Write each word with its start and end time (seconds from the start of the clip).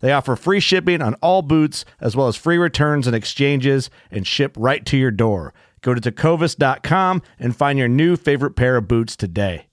They 0.00 0.12
offer 0.12 0.36
free 0.36 0.60
shipping 0.60 1.00
on 1.00 1.14
all 1.14 1.42
boots, 1.42 1.84
as 2.00 2.16
well 2.16 2.28
as 2.28 2.36
free 2.36 2.58
returns 2.58 3.06
and 3.06 3.14
exchanges, 3.14 3.90
and 4.10 4.26
ship 4.26 4.54
right 4.58 4.84
to 4.86 4.96
your 4.96 5.10
door. 5.10 5.54
Go 5.82 5.94
to 5.94 6.00
tecovas.com 6.00 7.22
and 7.38 7.56
find 7.56 7.78
your 7.78 7.88
new 7.88 8.16
favorite 8.16 8.56
pair 8.56 8.76
of 8.76 8.88
boots 8.88 9.16
today. 9.16 9.66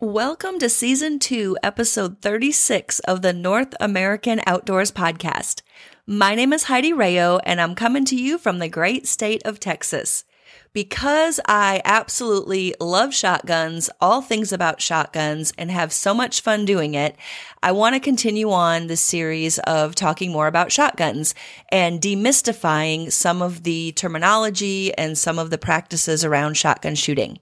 Welcome 0.00 0.58
to 0.58 0.68
Season 0.68 1.18
2, 1.18 1.56
Episode 1.62 2.20
36 2.20 2.98
of 3.00 3.22
the 3.22 3.32
North 3.32 3.74
American 3.80 4.42
Outdoors 4.46 4.92
Podcast. 4.92 5.62
My 6.06 6.34
name 6.34 6.52
is 6.52 6.64
Heidi 6.64 6.92
Rao, 6.92 7.38
and 7.38 7.60
I'm 7.60 7.74
coming 7.74 8.04
to 8.06 8.16
you 8.16 8.36
from 8.36 8.58
the 8.58 8.68
great 8.68 9.06
state 9.06 9.40
of 9.46 9.60
Texas. 9.60 10.24
Because 10.72 11.40
I 11.46 11.80
absolutely 11.84 12.74
love 12.80 13.14
shotguns, 13.14 13.88
all 14.00 14.20
things 14.20 14.52
about 14.52 14.80
shotguns, 14.80 15.52
and 15.56 15.70
have 15.70 15.92
so 15.92 16.12
much 16.12 16.40
fun 16.40 16.64
doing 16.64 16.94
it, 16.94 17.16
I 17.62 17.72
want 17.72 17.94
to 17.94 18.00
continue 18.00 18.50
on 18.50 18.88
this 18.88 19.00
series 19.00 19.58
of 19.60 19.94
talking 19.94 20.32
more 20.32 20.46
about 20.46 20.72
shotguns 20.72 21.34
and 21.70 22.00
demystifying 22.00 23.12
some 23.12 23.40
of 23.40 23.62
the 23.62 23.92
terminology 23.92 24.92
and 24.94 25.16
some 25.16 25.38
of 25.38 25.50
the 25.50 25.58
practices 25.58 26.24
around 26.24 26.54
shotgun 26.54 26.94
shooting. 26.96 27.38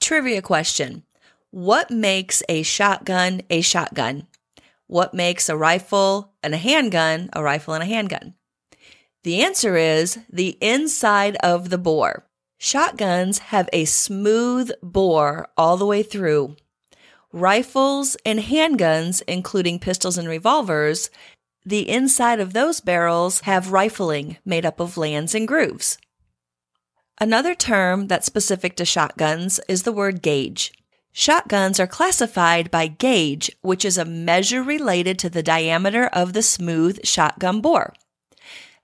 Trivia 0.00 0.40
question 0.40 1.02
What 1.50 1.90
makes 1.90 2.42
a 2.48 2.62
shotgun 2.62 3.42
a 3.50 3.60
shotgun? 3.60 4.26
What 4.86 5.12
makes 5.12 5.48
a 5.48 5.56
rifle 5.56 6.32
and 6.42 6.54
a 6.54 6.58
handgun 6.58 7.28
a 7.32 7.42
rifle 7.42 7.74
and 7.74 7.82
a 7.82 7.86
handgun? 7.86 8.34
The 9.24 9.42
answer 9.42 9.76
is 9.76 10.18
the 10.30 10.56
inside 10.60 11.36
of 11.42 11.70
the 11.70 11.78
bore. 11.78 12.24
Shotguns 12.58 13.38
have 13.38 13.68
a 13.72 13.84
smooth 13.84 14.70
bore 14.82 15.48
all 15.56 15.76
the 15.76 15.86
way 15.86 16.02
through. 16.02 16.56
Rifles 17.32 18.16
and 18.24 18.38
handguns, 18.38 19.22
including 19.28 19.78
pistols 19.78 20.18
and 20.18 20.28
revolvers, 20.28 21.10
the 21.64 21.88
inside 21.88 22.40
of 22.40 22.52
those 22.52 22.80
barrels 22.80 23.40
have 23.40 23.72
rifling 23.72 24.38
made 24.44 24.64
up 24.64 24.80
of 24.80 24.96
lands 24.96 25.34
and 25.34 25.46
grooves. 25.46 25.98
Another 27.20 27.54
term 27.54 28.06
that's 28.06 28.26
specific 28.26 28.76
to 28.76 28.84
shotguns 28.84 29.60
is 29.68 29.82
the 29.82 29.92
word 29.92 30.22
gauge. 30.22 30.72
Shotguns 31.12 31.80
are 31.80 31.86
classified 31.86 32.70
by 32.70 32.86
gauge, 32.86 33.50
which 33.60 33.84
is 33.84 33.98
a 33.98 34.04
measure 34.04 34.62
related 34.62 35.18
to 35.18 35.28
the 35.28 35.42
diameter 35.42 36.06
of 36.06 36.32
the 36.32 36.42
smooth 36.42 37.04
shotgun 37.04 37.60
bore. 37.60 37.92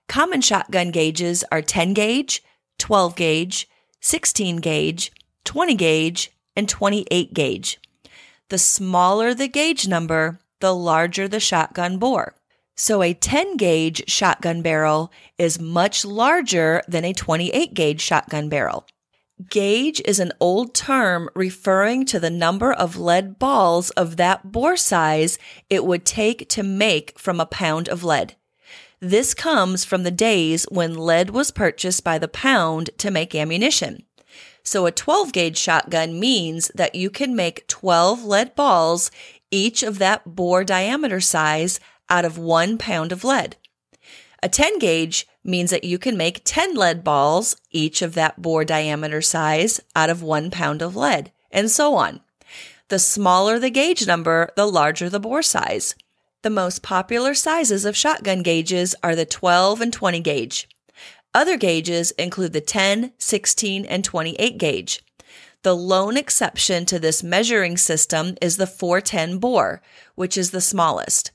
Common 0.07 0.41
shotgun 0.41 0.91
gauges 0.91 1.43
are 1.51 1.61
10 1.61 1.93
gauge, 1.93 2.43
12 2.79 3.15
gauge, 3.15 3.67
16 4.01 4.57
gauge, 4.57 5.11
20 5.45 5.75
gauge, 5.75 6.31
and 6.55 6.69
28 6.69 7.33
gauge. 7.33 7.79
The 8.49 8.57
smaller 8.57 9.33
the 9.33 9.47
gauge 9.47 9.87
number, 9.87 10.39
the 10.61 10.73
larger 10.73 11.27
the 11.27 11.39
shotgun 11.39 11.97
bore. 11.97 12.35
So 12.75 13.01
a 13.01 13.13
10 13.13 13.57
gauge 13.57 14.09
shotgun 14.09 14.61
barrel 14.61 15.11
is 15.37 15.59
much 15.59 16.05
larger 16.05 16.81
than 16.87 17.05
a 17.05 17.13
28 17.13 17.73
gauge 17.73 18.01
shotgun 18.01 18.49
barrel. 18.49 18.85
Gauge 19.49 20.01
is 20.05 20.19
an 20.19 20.31
old 20.39 20.73
term 20.73 21.29
referring 21.35 22.05
to 22.05 22.19
the 22.19 22.29
number 22.29 22.71
of 22.71 22.97
lead 22.97 23.37
balls 23.37 23.89
of 23.91 24.17
that 24.17 24.51
bore 24.51 24.77
size 24.77 25.37
it 25.69 25.83
would 25.83 26.05
take 26.05 26.47
to 26.49 26.63
make 26.63 27.17
from 27.19 27.39
a 27.39 27.45
pound 27.45 27.89
of 27.89 28.03
lead. 28.03 28.35
This 28.99 29.33
comes 29.33 29.83
from 29.83 30.03
the 30.03 30.11
days 30.11 30.65
when 30.71 30.95
lead 30.95 31.29
was 31.31 31.51
purchased 31.51 32.03
by 32.03 32.17
the 32.17 32.27
pound 32.27 32.89
to 32.97 33.11
make 33.11 33.35
ammunition. 33.35 34.03
So 34.63 34.85
a 34.85 34.91
12 34.91 35.31
gauge 35.31 35.57
shotgun 35.57 36.19
means 36.19 36.71
that 36.75 36.95
you 36.95 37.09
can 37.09 37.35
make 37.35 37.67
12 37.67 38.23
lead 38.23 38.55
balls, 38.55 39.11
each 39.51 39.83
of 39.83 39.99
that 39.99 40.35
bore 40.35 40.63
diameter 40.63 41.21
size, 41.21 41.79
out 42.09 42.25
of 42.25 42.37
one 42.37 42.77
pound 42.77 43.11
of 43.11 43.23
lead. 43.23 43.57
A 44.41 44.49
10 44.49 44.79
gauge 44.79 45.27
means 45.43 45.69
that 45.69 45.83
you 45.83 45.99
can 45.99 46.17
make 46.17 46.41
10 46.43 46.75
lead 46.75 47.03
balls, 47.03 47.55
each 47.71 48.01
of 48.01 48.15
that 48.15 48.41
bore 48.41 48.65
diameter 48.65 49.21
size, 49.21 49.79
out 49.95 50.09
of 50.09 50.23
one 50.23 50.49
pound 50.49 50.81
of 50.81 50.95
lead, 50.95 51.31
and 51.51 51.69
so 51.69 51.95
on. 51.95 52.21
The 52.89 52.99
smaller 52.99 53.59
the 53.59 53.69
gauge 53.69 54.05
number, 54.07 54.49
the 54.55 54.67
larger 54.67 55.09
the 55.09 55.19
bore 55.19 55.41
size. 55.41 55.95
The 56.45 56.51
most 56.51 56.83
popular 56.83 57.33
sizes 57.33 57.85
of 57.85 57.97
shotgun 57.97 58.43
gauges 58.43 58.93
are 59.01 59.15
the 59.15 59.25
12 59.25 59.81
and 59.81 59.91
20 59.91 60.19
gauge. 60.19 60.69
Other 61.33 61.57
gauges 61.57 62.11
include 62.19 62.53
the 62.53 62.61
10, 62.61 63.13
16, 63.17 63.83
and 63.85 64.03
28 64.03 64.59
gauge. 64.59 65.03
The 65.63 65.75
lone 65.75 66.17
exception 66.17 66.85
to 66.85 66.99
this 66.99 67.23
measuring 67.23 67.77
system 67.77 68.37
is 68.43 68.57
the 68.57 68.67
410 68.67 69.39
bore, 69.39 69.81
which 70.13 70.37
is 70.37 70.51
the 70.51 70.61
smallest. 70.61 71.31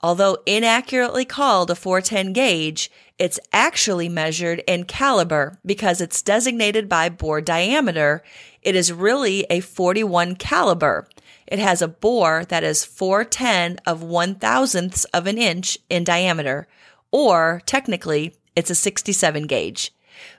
Although 0.00 0.38
inaccurately 0.46 1.26
called 1.26 1.70
a 1.70 1.74
410 1.74 2.32
gauge, 2.32 2.90
it's 3.18 3.38
actually 3.52 4.08
measured 4.08 4.62
in 4.66 4.84
caliber 4.84 5.58
because 5.66 6.00
it's 6.00 6.22
designated 6.22 6.88
by 6.88 7.10
bore 7.10 7.42
diameter. 7.42 8.22
It 8.62 8.74
is 8.74 8.90
really 8.90 9.44
a 9.50 9.60
41 9.60 10.36
caliber, 10.36 11.08
it 11.46 11.58
has 11.58 11.80
a 11.80 11.88
bore 11.88 12.44
that 12.46 12.64
is 12.64 12.84
410 12.84 13.78
of 13.86 14.02
one 14.02 14.34
thousandths 14.34 15.04
of 15.06 15.26
an 15.26 15.38
inch 15.38 15.78
in 15.88 16.04
diameter, 16.04 16.66
or 17.10 17.62
technically, 17.66 18.34
it's 18.54 18.70
a 18.70 18.74
67 18.74 19.46
gauge. 19.46 19.92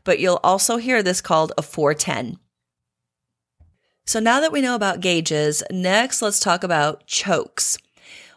But 0.04 0.20
you'll 0.20 0.40
also 0.44 0.78
hear 0.78 1.02
this 1.02 1.22
called 1.22 1.54
a 1.58 1.62
410. 1.62 2.40
So 4.06 4.20
now 4.20 4.40
that 4.40 4.52
we 4.52 4.62
know 4.62 4.76
about 4.76 5.02
gauges, 5.02 5.64
next 5.70 6.22
let's 6.22 6.40
talk 6.40 6.64
about 6.64 7.06
chokes. 7.08 7.78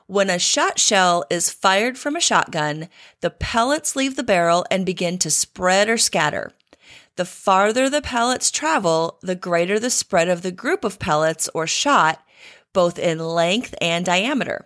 When 0.06 0.28
a 0.28 0.40
shot 0.40 0.80
shell 0.80 1.24
is 1.30 1.50
fired 1.50 1.96
from 1.96 2.16
a 2.16 2.20
shotgun, 2.20 2.88
the 3.20 3.30
pellets 3.30 3.94
leave 3.94 4.16
the 4.16 4.24
barrel 4.24 4.66
and 4.68 4.84
begin 4.84 5.18
to 5.18 5.30
spread 5.30 5.88
or 5.88 5.96
scatter. 5.96 6.52
The 7.14 7.24
farther 7.24 7.88
the 7.88 8.02
pellets 8.02 8.50
travel, 8.50 9.18
the 9.22 9.36
greater 9.36 9.78
the 9.78 9.90
spread 9.90 10.28
of 10.28 10.42
the 10.42 10.50
group 10.50 10.84
of 10.84 10.98
pellets 10.98 11.48
or 11.54 11.66
shot 11.68 12.20
both 12.72 12.98
in 12.98 13.18
length 13.18 13.74
and 13.80 14.04
diameter. 14.04 14.64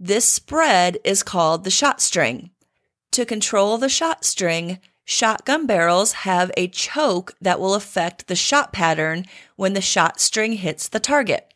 This 0.00 0.24
spread 0.24 0.98
is 1.04 1.22
called 1.22 1.64
the 1.64 1.70
shot 1.70 2.00
string. 2.00 2.50
To 3.12 3.24
control 3.24 3.78
the 3.78 3.88
shot 3.88 4.24
string, 4.24 4.78
shotgun 5.04 5.66
barrels 5.66 6.12
have 6.12 6.50
a 6.56 6.68
choke 6.68 7.34
that 7.40 7.58
will 7.58 7.74
affect 7.74 8.26
the 8.26 8.36
shot 8.36 8.72
pattern 8.72 9.24
when 9.56 9.72
the 9.72 9.80
shot 9.80 10.20
string 10.20 10.52
hits 10.52 10.88
the 10.88 11.00
target. 11.00 11.52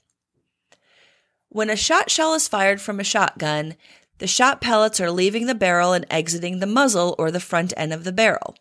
When 1.48 1.68
a 1.68 1.76
shot 1.76 2.10
shell 2.10 2.32
is 2.34 2.48
fired 2.48 2.80
from 2.80 2.98
a 2.98 3.04
shotgun, 3.04 3.76
the 4.18 4.26
shot 4.26 4.60
pellets 4.60 5.00
are 5.00 5.10
leaving 5.10 5.46
the 5.46 5.54
barrel 5.54 5.92
and 5.92 6.06
exiting 6.08 6.60
the 6.60 6.66
muzzle 6.66 7.14
or 7.18 7.30
the 7.30 7.40
front 7.40 7.74
end 7.76 7.92
of 7.92 8.04
the 8.04 8.12
barrel. 8.12 8.56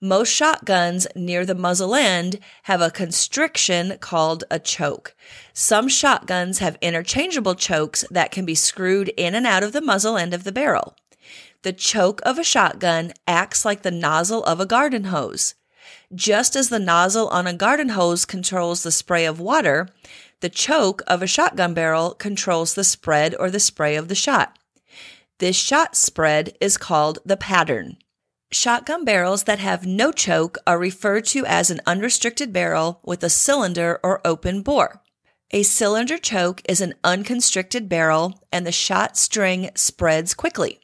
Most 0.00 0.28
shotguns 0.28 1.06
near 1.14 1.46
the 1.46 1.54
muzzle 1.54 1.94
end 1.94 2.38
have 2.64 2.80
a 2.80 2.90
constriction 2.90 3.96
called 3.98 4.44
a 4.50 4.58
choke. 4.58 5.14
Some 5.52 5.88
shotguns 5.88 6.58
have 6.58 6.76
interchangeable 6.80 7.54
chokes 7.54 8.04
that 8.10 8.30
can 8.30 8.44
be 8.44 8.54
screwed 8.54 9.08
in 9.16 9.34
and 9.34 9.46
out 9.46 9.62
of 9.62 9.72
the 9.72 9.80
muzzle 9.80 10.16
end 10.16 10.34
of 10.34 10.44
the 10.44 10.52
barrel. 10.52 10.96
The 11.62 11.72
choke 11.72 12.20
of 12.24 12.38
a 12.38 12.44
shotgun 12.44 13.12
acts 13.26 13.64
like 13.64 13.82
the 13.82 13.90
nozzle 13.90 14.44
of 14.44 14.60
a 14.60 14.66
garden 14.66 15.04
hose. 15.04 15.54
Just 16.14 16.54
as 16.56 16.68
the 16.68 16.78
nozzle 16.78 17.28
on 17.28 17.46
a 17.46 17.54
garden 17.54 17.90
hose 17.90 18.24
controls 18.24 18.82
the 18.82 18.92
spray 18.92 19.24
of 19.24 19.40
water, 19.40 19.88
the 20.40 20.50
choke 20.50 21.02
of 21.06 21.22
a 21.22 21.26
shotgun 21.26 21.72
barrel 21.72 22.12
controls 22.12 22.74
the 22.74 22.84
spread 22.84 23.34
or 23.38 23.50
the 23.50 23.60
spray 23.60 23.96
of 23.96 24.08
the 24.08 24.14
shot. 24.14 24.58
This 25.38 25.56
shot 25.56 25.96
spread 25.96 26.54
is 26.60 26.76
called 26.76 27.18
the 27.24 27.36
pattern. 27.36 27.96
Shotgun 28.54 29.04
barrels 29.04 29.42
that 29.42 29.58
have 29.58 29.84
no 29.84 30.12
choke 30.12 30.58
are 30.64 30.78
referred 30.78 31.26
to 31.26 31.44
as 31.44 31.70
an 31.70 31.80
unrestricted 31.86 32.52
barrel 32.52 33.00
with 33.02 33.24
a 33.24 33.28
cylinder 33.28 33.98
or 34.04 34.24
open 34.24 34.62
bore. 34.62 35.02
A 35.50 35.64
cylinder 35.64 36.18
choke 36.18 36.62
is 36.68 36.80
an 36.80 36.94
unconstricted 37.02 37.88
barrel 37.88 38.40
and 38.52 38.64
the 38.64 38.70
shot 38.70 39.16
string 39.16 39.70
spreads 39.74 40.34
quickly. 40.34 40.78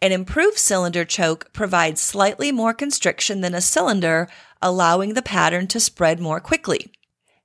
An 0.00 0.10
improved 0.10 0.58
cylinder 0.58 1.04
choke 1.04 1.52
provides 1.52 2.00
slightly 2.00 2.50
more 2.50 2.74
constriction 2.74 3.42
than 3.42 3.54
a 3.54 3.60
cylinder, 3.60 4.28
allowing 4.60 5.14
the 5.14 5.22
pattern 5.22 5.68
to 5.68 5.78
spread 5.78 6.18
more 6.18 6.40
quickly. 6.40 6.90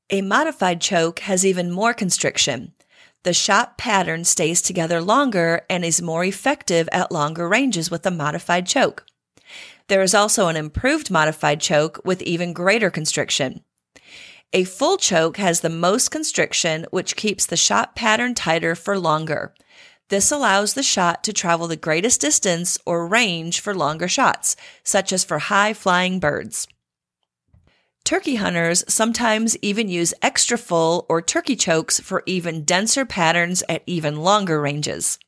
A 0.10 0.24
modified 0.24 0.82
choke 0.82 1.20
has 1.20 1.46
even 1.46 1.70
more 1.70 1.94
constriction. 1.94 2.74
The 3.22 3.36
shot 3.36 3.78
pattern 3.78 4.24
stays 4.24 4.64
together 4.64 5.00
longer 5.00 5.62
and 5.70 5.86
is 5.86 6.02
more 6.02 6.26
effective 6.26 6.90
at 6.92 7.12
longer 7.12 7.48
ranges 7.48 7.92
with 7.92 8.04
a 8.08 8.12
modified 8.12 8.66
choke. 8.66 9.06
There 9.88 10.02
is 10.02 10.14
also 10.14 10.48
an 10.48 10.58
improved 10.58 11.10
modified 11.10 11.62
choke 11.62 12.02
with 12.04 12.22
even 12.22 12.54
greater 12.54 12.90
constriction. 12.90 13.64
A 14.54 14.64
full 14.64 14.98
choke 14.98 15.38
has 15.38 15.62
the 15.62 15.70
most 15.70 16.10
constriction, 16.10 16.86
which 16.92 17.16
keeps 17.16 17.46
the 17.46 17.58
shot 17.58 17.96
pattern 17.96 18.34
tighter 18.34 18.76
for 18.76 18.98
longer. 18.98 19.54
This 20.10 20.32
allows 20.32 20.74
the 20.74 20.84
shot 20.84 21.24
to 21.26 21.34
travel 21.34 21.68
the 21.68 21.76
greatest 21.76 22.22
distance 22.22 22.78
or 22.86 23.08
range 23.08 23.60
for 23.60 23.74
longer 23.76 24.08
shots, 24.08 24.56
such 24.84 25.12
as 25.12 25.26
for 25.26 25.40
high 25.40 25.74
flying 25.74 26.20
birds. 26.20 26.68
Turkey 28.06 28.36
hunters 28.36 28.86
sometimes 28.88 29.58
even 29.62 29.90
use 29.90 30.14
extra 30.22 30.58
full 30.58 31.06
or 31.10 31.22
turkey 31.22 31.58
chokes 31.58 32.00
for 32.00 32.24
even 32.26 32.64
denser 32.64 33.06
patterns 33.06 33.64
at 33.68 33.84
even 33.86 34.16
longer 34.16 34.62
ranges. 34.62 35.20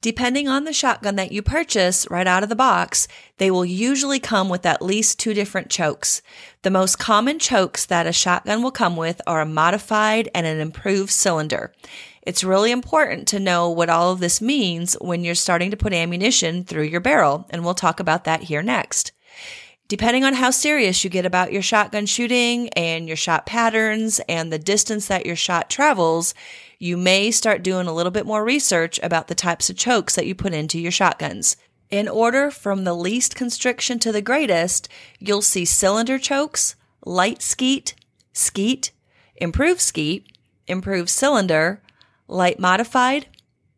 Depending 0.00 0.46
on 0.46 0.62
the 0.62 0.72
shotgun 0.72 1.16
that 1.16 1.32
you 1.32 1.42
purchase 1.42 2.08
right 2.08 2.26
out 2.26 2.44
of 2.44 2.48
the 2.48 2.54
box, 2.54 3.08
they 3.38 3.50
will 3.50 3.64
usually 3.64 4.20
come 4.20 4.48
with 4.48 4.64
at 4.64 4.80
least 4.80 5.18
two 5.18 5.34
different 5.34 5.70
chokes. 5.70 6.22
The 6.62 6.70
most 6.70 7.00
common 7.00 7.40
chokes 7.40 7.84
that 7.86 8.06
a 8.06 8.12
shotgun 8.12 8.62
will 8.62 8.70
come 8.70 8.94
with 8.94 9.20
are 9.26 9.40
a 9.40 9.46
modified 9.46 10.28
and 10.32 10.46
an 10.46 10.60
improved 10.60 11.10
cylinder. 11.10 11.72
It's 12.22 12.44
really 12.44 12.70
important 12.70 13.26
to 13.28 13.40
know 13.40 13.70
what 13.70 13.90
all 13.90 14.12
of 14.12 14.20
this 14.20 14.40
means 14.40 14.94
when 15.00 15.24
you're 15.24 15.34
starting 15.34 15.72
to 15.72 15.76
put 15.76 15.92
ammunition 15.92 16.62
through 16.62 16.84
your 16.84 17.00
barrel, 17.00 17.48
and 17.50 17.64
we'll 17.64 17.74
talk 17.74 17.98
about 17.98 18.22
that 18.22 18.44
here 18.44 18.62
next. 18.62 19.10
Depending 19.88 20.22
on 20.22 20.34
how 20.34 20.50
serious 20.50 21.02
you 21.02 21.10
get 21.10 21.24
about 21.24 21.50
your 21.50 21.62
shotgun 21.62 22.04
shooting 22.04 22.68
and 22.70 23.08
your 23.08 23.16
shot 23.16 23.46
patterns 23.46 24.20
and 24.28 24.52
the 24.52 24.58
distance 24.58 25.08
that 25.08 25.24
your 25.24 25.34
shot 25.34 25.70
travels, 25.70 26.34
you 26.78 26.96
may 26.96 27.30
start 27.30 27.62
doing 27.62 27.86
a 27.86 27.92
little 27.92 28.12
bit 28.12 28.26
more 28.26 28.44
research 28.44 29.00
about 29.02 29.28
the 29.28 29.34
types 29.34 29.68
of 29.68 29.76
chokes 29.76 30.14
that 30.14 30.26
you 30.26 30.34
put 30.34 30.54
into 30.54 30.78
your 30.78 30.92
shotguns. 30.92 31.56
In 31.90 32.08
order 32.08 32.50
from 32.50 32.84
the 32.84 32.94
least 32.94 33.34
constriction 33.34 33.98
to 34.00 34.12
the 34.12 34.22
greatest, 34.22 34.88
you'll 35.18 35.42
see 35.42 35.64
cylinder 35.64 36.18
chokes, 36.18 36.76
light 37.04 37.42
skeet, 37.42 37.94
skeet, 38.32 38.92
improved 39.36 39.80
skeet, 39.80 40.26
improved 40.66 41.08
cylinder, 41.08 41.82
light 42.28 42.60
modified, 42.60 43.26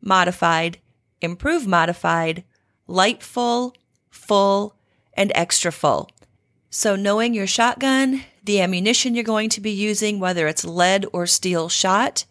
modified, 0.03 0.79
improved 1.21 1.67
modified, 1.67 2.45
light 2.87 3.23
full, 3.23 3.75
full, 4.11 4.75
and 5.15 5.31
extra 5.35 5.71
full. 5.71 6.11
So 6.69 6.97
knowing 6.97 7.35
your 7.35 7.47
shotgun, 7.47 8.25
the 8.45 8.61
ammunition 8.61 9.15
you're 9.15 9.25
going 9.25 9.51
to 9.51 9.61
be 9.61 9.71
using, 9.71 10.19
whether 10.19 10.49
it's 10.49 10.65
lead 10.65 11.07
or 11.13 11.27
steel 11.27 11.69
shot, 11.69 12.25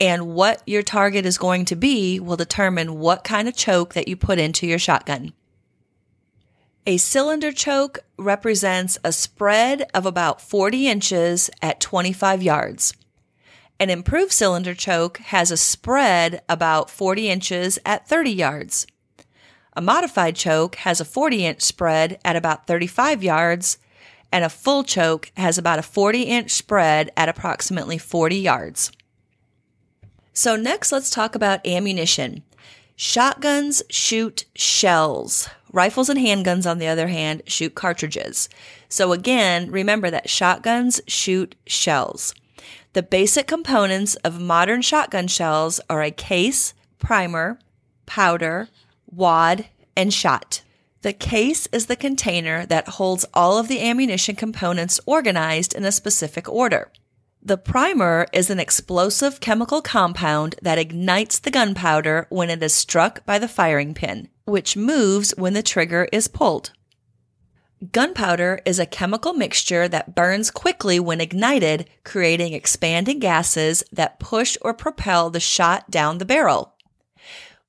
and 0.00 0.34
what 0.34 0.62
your 0.66 0.82
target 0.82 1.26
is 1.26 1.38
going 1.38 1.64
to 1.66 1.76
be 1.76 2.20
will 2.20 2.36
determine 2.36 2.98
what 2.98 3.24
kind 3.24 3.48
of 3.48 3.56
choke 3.56 3.94
that 3.94 4.08
you 4.08 4.16
put 4.16 4.38
into 4.38 4.66
your 4.66 4.78
shotgun. 4.78 5.32
A 6.86 6.96
cylinder 6.96 7.52
choke 7.52 7.98
represents 8.16 8.98
a 9.04 9.12
spread 9.12 9.90
of 9.92 10.06
about 10.06 10.40
40 10.40 10.88
inches 10.88 11.50
at 11.60 11.80
25 11.80 12.42
yards. 12.42 12.94
An 13.80 13.90
improved 13.90 14.32
cylinder 14.32 14.74
choke 14.74 15.18
has 15.18 15.50
a 15.50 15.56
spread 15.56 16.42
about 16.48 16.90
40 16.90 17.28
inches 17.28 17.78
at 17.84 18.08
30 18.08 18.30
yards. 18.30 18.86
A 19.76 19.82
modified 19.82 20.34
choke 20.34 20.76
has 20.76 21.00
a 21.00 21.04
40 21.04 21.44
inch 21.44 21.62
spread 21.62 22.18
at 22.24 22.36
about 22.36 22.66
35 22.66 23.22
yards, 23.22 23.78
and 24.32 24.44
a 24.44 24.48
full 24.48 24.82
choke 24.82 25.30
has 25.36 25.58
about 25.58 25.78
a 25.78 25.82
40 25.82 26.22
inch 26.22 26.50
spread 26.50 27.10
at 27.16 27.28
approximately 27.28 27.98
40 27.98 28.36
yards. 28.36 28.90
So, 30.38 30.54
next, 30.54 30.92
let's 30.92 31.10
talk 31.10 31.34
about 31.34 31.66
ammunition. 31.66 32.44
Shotguns 32.94 33.82
shoot 33.90 34.44
shells. 34.54 35.48
Rifles 35.72 36.08
and 36.08 36.20
handguns, 36.20 36.64
on 36.64 36.78
the 36.78 36.86
other 36.86 37.08
hand, 37.08 37.42
shoot 37.48 37.74
cartridges. 37.74 38.48
So, 38.88 39.12
again, 39.12 39.68
remember 39.68 40.10
that 40.10 40.30
shotguns 40.30 41.00
shoot 41.08 41.56
shells. 41.66 42.36
The 42.92 43.02
basic 43.02 43.48
components 43.48 44.14
of 44.22 44.40
modern 44.40 44.80
shotgun 44.82 45.26
shells 45.26 45.80
are 45.90 46.04
a 46.04 46.12
case, 46.12 46.72
primer, 47.00 47.58
powder, 48.06 48.68
wad, 49.10 49.66
and 49.96 50.14
shot. 50.14 50.62
The 51.02 51.14
case 51.14 51.66
is 51.72 51.86
the 51.86 51.96
container 51.96 52.64
that 52.66 52.90
holds 52.90 53.26
all 53.34 53.58
of 53.58 53.66
the 53.66 53.84
ammunition 53.84 54.36
components 54.36 55.00
organized 55.04 55.74
in 55.74 55.84
a 55.84 55.90
specific 55.90 56.48
order. 56.48 56.92
The 57.48 57.56
primer 57.56 58.26
is 58.30 58.50
an 58.50 58.60
explosive 58.60 59.40
chemical 59.40 59.80
compound 59.80 60.56
that 60.60 60.76
ignites 60.76 61.38
the 61.38 61.50
gunpowder 61.50 62.26
when 62.28 62.50
it 62.50 62.62
is 62.62 62.74
struck 62.74 63.24
by 63.24 63.38
the 63.38 63.48
firing 63.48 63.94
pin, 63.94 64.28
which 64.44 64.76
moves 64.76 65.32
when 65.38 65.54
the 65.54 65.62
trigger 65.62 66.06
is 66.12 66.28
pulled. 66.28 66.72
Gunpowder 67.90 68.60
is 68.66 68.78
a 68.78 68.84
chemical 68.84 69.32
mixture 69.32 69.88
that 69.88 70.14
burns 70.14 70.50
quickly 70.50 71.00
when 71.00 71.22
ignited, 71.22 71.88
creating 72.04 72.52
expanding 72.52 73.18
gases 73.18 73.82
that 73.92 74.20
push 74.20 74.58
or 74.60 74.74
propel 74.74 75.30
the 75.30 75.40
shot 75.40 75.90
down 75.90 76.18
the 76.18 76.26
barrel. 76.26 76.74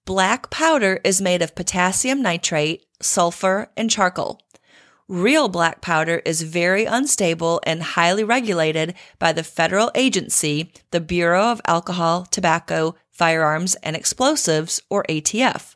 Black 0.04 0.50
powder 0.50 1.00
is 1.06 1.22
made 1.22 1.42
of 1.42 1.56
potassium 1.56 2.22
nitrate, 2.22 2.86
sulfur, 3.02 3.72
and 3.78 3.90
charcoal. 3.90 4.42
Real 5.10 5.50
black 5.50 5.82
powder 5.82 6.22
is 6.24 6.44
very 6.44 6.86
unstable 6.86 7.60
and 7.66 7.82
highly 7.82 8.24
regulated 8.24 8.94
by 9.18 9.34
the 9.34 9.42
federal 9.42 9.90
agency, 9.96 10.72
the 10.92 11.02
Bureau 11.02 11.46
of 11.46 11.60
Alcohol, 11.66 12.28
Tobacco, 12.30 12.96
Firearms, 13.10 13.74
and 13.82 13.96
Explosives, 13.96 14.84
or 14.88 15.04
ATF. 15.10 15.76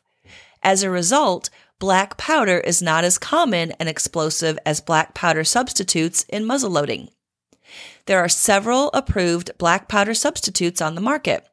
As 0.62 0.84
a 0.84 0.90
result, 0.90 1.50
black 1.80 2.16
powder 2.16 2.58
is 2.58 2.80
not 2.80 3.02
as 3.02 3.18
common 3.18 3.72
an 3.72 3.88
explosive 3.88 4.56
as 4.64 4.80
black 4.80 5.14
powder 5.14 5.42
substitutes 5.42 6.24
in 6.28 6.44
muzzleloading. 6.44 7.08
There 8.06 8.20
are 8.20 8.28
several 8.28 8.88
approved 8.94 9.50
black 9.58 9.88
powder 9.88 10.14
substitutes 10.14 10.80
on 10.80 10.94
the 10.94 11.00
market. 11.00 11.44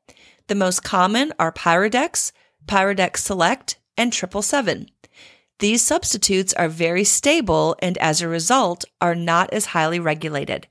The 0.45 0.55
most 0.55 0.83
common 0.83 1.33
are 1.39 1.51
Pyrodex, 1.51 2.31
Pyrodex 2.67 3.17
Select, 3.17 3.79
and 3.97 4.13
777. 4.13 4.85
These 5.61 5.83
substitutes 5.83 6.53
are 6.53 6.67
very 6.67 7.03
stable 7.03 7.75
and 7.83 7.95
as 7.99 8.19
a 8.19 8.27
result 8.27 8.83
are 8.99 9.13
not 9.13 9.53
as 9.53 9.67
highly 9.67 9.99
regulated. 9.99 10.67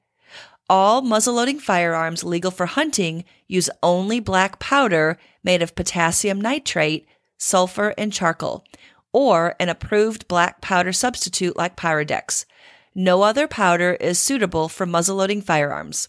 All 0.68 1.00
muzzleloading 1.00 1.60
firearms 1.60 2.24
legal 2.24 2.50
for 2.50 2.66
hunting 2.66 3.24
use 3.46 3.70
only 3.84 4.18
black 4.18 4.58
powder 4.58 5.16
made 5.44 5.62
of 5.62 5.76
potassium 5.76 6.40
nitrate, 6.40 7.06
sulfur, 7.38 7.94
and 7.96 8.12
charcoal, 8.12 8.64
or 9.12 9.54
an 9.60 9.68
approved 9.68 10.26
black 10.26 10.60
powder 10.60 10.92
substitute 10.92 11.56
like 11.56 11.76
Pyrodex. 11.76 12.44
No 12.92 13.22
other 13.22 13.46
powder 13.46 13.92
is 14.00 14.18
suitable 14.18 14.68
for 14.68 14.86
muzzleloading 14.86 15.44
firearms. 15.44 16.08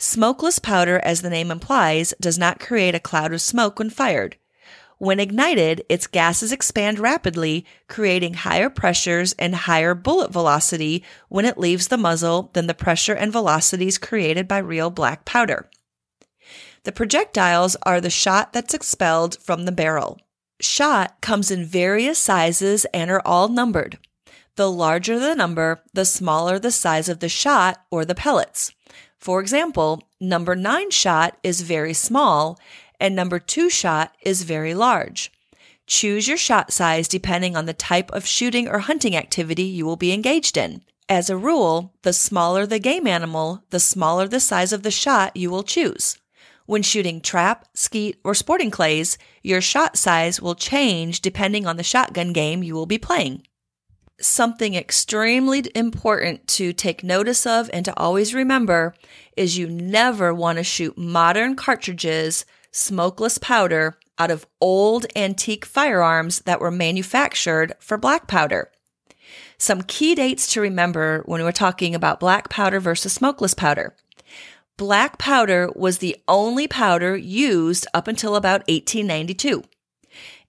Smokeless 0.00 0.58
powder, 0.58 0.98
as 1.04 1.22
the 1.22 1.30
name 1.30 1.52
implies, 1.52 2.12
does 2.20 2.38
not 2.38 2.58
create 2.58 2.96
a 2.96 3.00
cloud 3.00 3.32
of 3.32 3.40
smoke 3.40 3.78
when 3.78 3.88
fired. 3.88 4.36
When 4.98 5.20
ignited, 5.20 5.84
its 5.88 6.08
gases 6.08 6.50
expand 6.50 6.98
rapidly, 6.98 7.64
creating 7.88 8.34
higher 8.34 8.68
pressures 8.68 9.32
and 9.34 9.54
higher 9.54 9.94
bullet 9.94 10.32
velocity 10.32 11.04
when 11.28 11.44
it 11.44 11.56
leaves 11.56 11.86
the 11.86 11.96
muzzle 11.96 12.50
than 12.52 12.66
the 12.66 12.74
pressure 12.74 13.14
and 13.14 13.30
velocities 13.30 13.96
created 13.96 14.48
by 14.48 14.58
real 14.58 14.90
black 14.90 15.24
powder. 15.24 15.70
The 16.82 16.92
projectiles 16.92 17.76
are 17.84 18.00
the 18.00 18.10
shot 18.10 18.52
that's 18.52 18.74
expelled 18.74 19.38
from 19.40 19.64
the 19.64 19.72
barrel. 19.72 20.18
Shot 20.60 21.20
comes 21.20 21.52
in 21.52 21.64
various 21.64 22.18
sizes 22.18 22.84
and 22.86 23.08
are 23.08 23.22
all 23.24 23.48
numbered. 23.48 23.98
The 24.56 24.68
larger 24.68 25.20
the 25.20 25.36
number, 25.36 25.80
the 25.94 26.04
smaller 26.04 26.58
the 26.58 26.72
size 26.72 27.08
of 27.08 27.20
the 27.20 27.28
shot 27.28 27.84
or 27.92 28.04
the 28.04 28.16
pellets. 28.16 28.72
For 29.16 29.40
example, 29.40 30.08
number 30.20 30.56
nine 30.56 30.90
shot 30.90 31.36
is 31.44 31.60
very 31.60 31.94
small 31.94 32.58
and 33.00 33.14
number 33.14 33.38
two 33.38 33.70
shot 33.70 34.14
is 34.22 34.42
very 34.42 34.74
large. 34.74 35.32
Choose 35.86 36.28
your 36.28 36.36
shot 36.36 36.72
size 36.72 37.08
depending 37.08 37.56
on 37.56 37.66
the 37.66 37.72
type 37.72 38.10
of 38.12 38.26
shooting 38.26 38.68
or 38.68 38.80
hunting 38.80 39.16
activity 39.16 39.62
you 39.62 39.86
will 39.86 39.96
be 39.96 40.12
engaged 40.12 40.56
in. 40.56 40.82
As 41.08 41.30
a 41.30 41.36
rule, 41.36 41.94
the 42.02 42.12
smaller 42.12 42.66
the 42.66 42.78
game 42.78 43.06
animal, 43.06 43.64
the 43.70 43.80
smaller 43.80 44.28
the 44.28 44.40
size 44.40 44.74
of 44.74 44.82
the 44.82 44.90
shot 44.90 45.34
you 45.34 45.50
will 45.50 45.62
choose. 45.62 46.18
When 46.66 46.82
shooting 46.82 47.22
trap, 47.22 47.66
skeet, 47.72 48.20
or 48.22 48.34
sporting 48.34 48.70
clays, 48.70 49.16
your 49.42 49.62
shot 49.62 49.96
size 49.96 50.42
will 50.42 50.54
change 50.54 51.22
depending 51.22 51.66
on 51.66 51.78
the 51.78 51.82
shotgun 51.82 52.34
game 52.34 52.62
you 52.62 52.74
will 52.74 52.84
be 52.84 52.98
playing. 52.98 53.46
Something 54.20 54.74
extremely 54.74 55.64
important 55.74 56.46
to 56.48 56.74
take 56.74 57.02
notice 57.02 57.46
of 57.46 57.70
and 57.72 57.86
to 57.86 57.96
always 57.96 58.34
remember 58.34 58.94
is 59.34 59.56
you 59.56 59.66
never 59.66 60.34
want 60.34 60.58
to 60.58 60.64
shoot 60.64 60.98
modern 60.98 61.56
cartridges, 61.56 62.44
smokeless 62.70 63.38
powder, 63.38 63.98
out 64.18 64.30
of 64.30 64.46
old 64.60 65.06
antique 65.14 65.64
firearms 65.64 66.40
that 66.40 66.60
were 66.60 66.70
manufactured 66.70 67.72
for 67.78 67.96
black 67.96 68.26
powder. 68.26 68.70
Some 69.56 69.82
key 69.82 70.14
dates 70.14 70.52
to 70.52 70.60
remember 70.60 71.22
when 71.26 71.42
we're 71.42 71.52
talking 71.52 71.94
about 71.94 72.20
black 72.20 72.48
powder 72.48 72.80
versus 72.80 73.12
smokeless 73.12 73.54
powder. 73.54 73.94
Black 74.76 75.18
powder 75.18 75.70
was 75.74 75.98
the 75.98 76.16
only 76.28 76.68
powder 76.68 77.16
used 77.16 77.86
up 77.92 78.06
until 78.06 78.36
about 78.36 78.60
1892. 78.68 79.64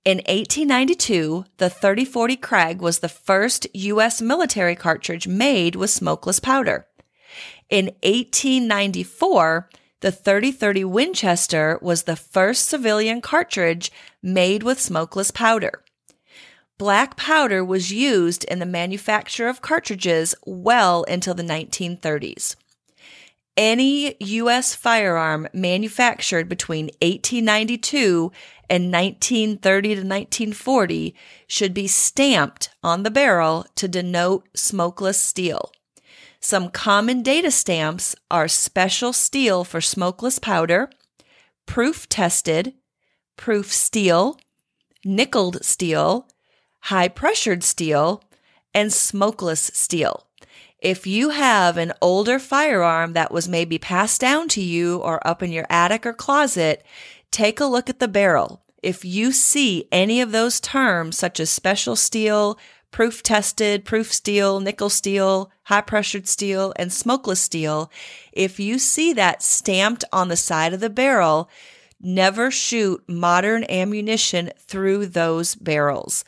In 0.06 0.18
1892, 0.20 1.46
the 1.58 1.70
3040 1.70 2.38
Krag 2.38 2.78
was 2.78 3.00
the 3.00 3.10
first 3.10 3.68
U.S. 3.74 4.22
military 4.22 4.76
cartridge 4.76 5.28
made 5.28 5.76
with 5.76 5.90
smokeless 5.90 6.40
powder. 6.40 6.86
In 7.70 7.86
1894, 8.04 9.70
the 10.02 10.12
3030 10.12 10.86
Winchester 10.86 11.78
was 11.82 12.04
the 12.04 12.16
first 12.16 12.68
civilian 12.68 13.22
cartridge 13.22 13.92
made 14.24 14.64
with 14.64 14.80
smokeless 14.80 15.32
powder. 15.32 15.84
Black 16.78 17.18
powder 17.18 17.64
was 17.64 17.92
used 17.92 18.46
in 18.46 18.60
the 18.60 18.66
manufacture 18.66 19.50
of 19.50 19.62
cartridges 19.62 20.34
well 20.46 21.04
until 21.10 21.34
the 21.34 21.44
1930s. 21.44 22.56
Any 23.58 24.16
U.S. 24.22 24.74
firearm 24.74 25.50
manufactured 25.54 26.48
between 26.48 26.86
1892 27.02 28.32
and 28.70 28.94
1930 28.94 29.88
to 29.90 29.96
1940 29.96 31.16
should 31.46 31.74
be 31.74 31.88
stamped 31.88 32.70
on 32.82 33.04
the 33.04 33.12
barrel 33.12 33.66
to 33.76 33.90
denote 33.90 34.48
smokeless 34.56 35.20
steel. 35.20 35.74
Some 36.40 36.70
common 36.70 37.22
data 37.22 37.52
stamps 37.52 38.16
are 38.32 38.48
special 38.48 39.12
steel 39.12 39.64
for 39.64 39.82
smokeless 39.82 40.40
powder, 40.40 40.90
proof 41.66 42.08
tested, 42.08 42.74
proof 43.36 43.72
steel, 43.74 44.40
nickeled 45.04 45.64
steel, 45.64 46.28
high 46.82 47.10
pressured 47.10 47.64
steel, 47.64 48.24
and 48.74 48.94
smokeless 48.94 49.70
steel. 49.74 50.28
If 50.80 51.06
you 51.06 51.32
have 51.32 51.76
an 51.76 51.92
older 52.02 52.40
firearm 52.40 53.14
that 53.14 53.34
was 53.34 53.50
maybe 53.50 53.78
passed 53.78 54.22
down 54.22 54.48
to 54.50 54.62
you 54.62 55.00
or 55.00 55.26
up 55.28 55.44
in 55.44 55.52
your 55.52 55.66
attic 55.70 56.06
or 56.06 56.14
closet, 56.14 56.86
take 57.32 57.60
a 57.60 57.66
look 57.66 57.90
at 57.90 58.00
the 58.00 58.08
barrel. 58.08 58.64
If 58.82 59.04
you 59.04 59.34
see 59.34 59.90
any 59.92 60.22
of 60.22 60.32
those 60.32 60.62
terms, 60.62 61.18
such 61.18 61.42
as 61.42 61.50
special 61.50 61.98
steel, 61.98 62.58
proof 62.92 63.22
tested, 63.24 63.86
proof 63.86 64.12
steel, 64.12 64.60
nickel 64.60 64.90
steel, 64.90 65.52
high 65.64 65.82
pressured 65.82 66.28
steel, 66.28 66.74
and 66.76 66.92
smokeless 66.92 67.42
steel, 67.42 67.92
if 68.32 68.60
you 68.60 68.80
see 68.80 69.14
that 69.14 69.44
stamped 69.44 70.04
on 70.12 70.28
the 70.28 70.36
side 70.36 70.74
of 70.74 70.80
the 70.80 70.90
barrel, 70.90 71.50
never 72.02 72.50
shoot 72.50 73.04
modern 73.08 73.64
ammunition 73.66 74.52
through 74.58 75.06
those 75.06 75.56
barrels. 75.56 76.24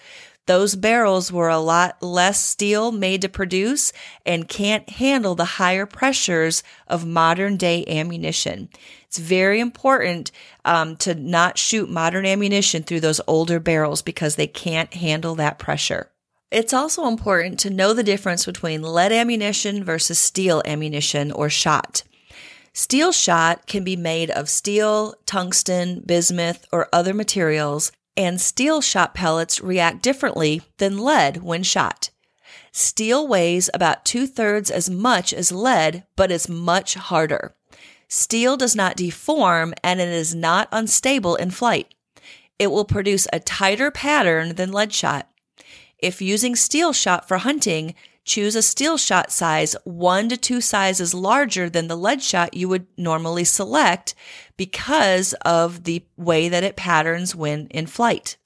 Those 0.48 0.76
barrels 0.76 1.32
were 1.32 1.50
a 1.50 1.60
lot 1.60 2.02
less 2.02 2.44
steel 2.44 2.92
made 2.92 3.22
to 3.22 3.30
produce 3.30 3.94
and 4.26 4.50
can't 4.50 4.90
handle 4.90 5.36
the 5.36 5.46
higher 5.46 5.86
pressures 5.86 6.62
of 6.88 7.06
modern 7.06 7.58
day 7.58 7.86
ammunition. 7.88 8.68
It's 9.08 9.18
very 9.18 9.60
important 9.60 10.32
um, 10.66 10.98
to 10.98 11.16
not 11.16 11.58
shoot 11.58 11.90
modern 11.90 12.26
ammunition 12.26 12.84
through 12.84 13.00
those 13.02 13.22
older 13.28 13.60
barrels 13.60 14.02
because 14.02 14.36
they 14.36 14.48
can't 14.48 14.94
handle 14.94 15.36
that 15.36 15.60
pressure. 15.60 16.11
It's 16.52 16.74
also 16.74 17.08
important 17.08 17.60
to 17.62 17.70
know 17.70 17.94
the 17.94 18.04
difference 18.04 18.46
between 18.46 18.84
lead 18.84 19.14
ammunition 19.14 19.86
versus 19.86 20.20
steel 20.20 20.62
ammunition 20.66 21.32
or 21.32 21.50
shot. 21.50 22.04
Steel 22.74 23.14
shot 23.14 23.68
can 23.68 23.86
be 23.86 23.96
made 23.96 24.30
of 24.30 24.50
steel, 24.50 25.16
tungsten, 25.26 26.04
bismuth, 26.06 26.66
or 26.72 26.90
other 26.92 27.14
materials, 27.14 27.94
and 28.18 28.40
steel 28.40 28.82
shot 28.82 29.14
pellets 29.14 29.62
react 29.62 30.02
differently 30.02 30.62
than 30.78 30.98
lead 30.98 31.38
when 31.38 31.64
shot. 31.64 32.10
Steel 32.74 33.26
weighs 33.28 33.70
about 33.74 34.04
two 34.04 34.28
thirds 34.28 34.70
as 34.70 34.90
much 34.90 35.34
as 35.34 35.54
lead, 35.54 36.04
but 36.18 36.32
is 36.32 36.50
much 36.50 36.96
harder. 36.96 37.56
Steel 38.10 38.58
does 38.58 38.76
not 38.76 38.98
deform 38.98 39.74
and 39.82 40.02
it 40.02 40.10
is 40.10 40.36
not 40.36 40.68
unstable 40.74 41.36
in 41.36 41.50
flight. 41.50 41.94
It 42.60 42.72
will 42.72 42.86
produce 42.86 43.26
a 43.32 43.40
tighter 43.40 43.90
pattern 43.90 44.56
than 44.56 44.74
lead 44.74 44.94
shot. 44.94 45.31
If 46.02 46.22
using 46.22 46.56
steel 46.56 46.94
shot 46.94 47.28
for 47.28 47.38
hunting, 47.38 47.94
choose 48.24 48.56
a 48.56 48.62
steel 48.62 48.98
shot 48.98 49.32
size 49.32 49.76
one 49.84 50.30
to 50.30 50.38
two 50.38 50.62
sizes 50.62 51.14
larger 51.14 51.70
than 51.70 51.88
the 51.88 51.96
lead 51.96 52.22
shot 52.24 52.54
you 52.54 52.68
would 52.70 52.88
normally 52.98 53.44
select 53.44 54.16
because 54.58 55.34
of 55.46 55.84
the 55.84 56.04
way 56.18 56.50
that 56.50 56.64
it 56.64 56.76
patterns 56.76 57.36
when 57.36 57.68
in 57.68 57.86
flight. 57.86 58.38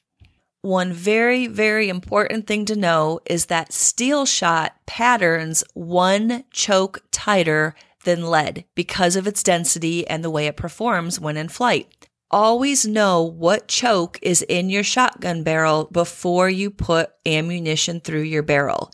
One 0.61 0.91
very, 0.91 1.47
very 1.47 1.89
important 1.89 2.47
thing 2.47 2.65
to 2.65 2.75
know 2.75 3.19
is 3.25 3.45
that 3.45 3.71
steel 3.71 4.25
shot 4.25 4.75
patterns 4.85 5.63
one 5.73 6.43
choke 6.51 7.03
tighter 7.11 7.75
than 8.03 8.25
lead 8.25 8.65
because 8.75 9.15
of 9.15 9.27
its 9.27 9.43
density 9.43 10.07
and 10.07 10.23
the 10.23 10.29
way 10.29 10.47
it 10.47 10.57
performs 10.57 11.19
when 11.19 11.37
in 11.37 11.49
flight 11.49 11.94
always 12.31 12.85
know 12.85 13.23
what 13.23 13.67
choke 13.67 14.19
is 14.21 14.41
in 14.43 14.69
your 14.69 14.83
shotgun 14.83 15.43
barrel 15.43 15.87
before 15.91 16.49
you 16.49 16.69
put 16.69 17.11
ammunition 17.25 17.99
through 17.99 18.21
your 18.21 18.43
barrel. 18.43 18.91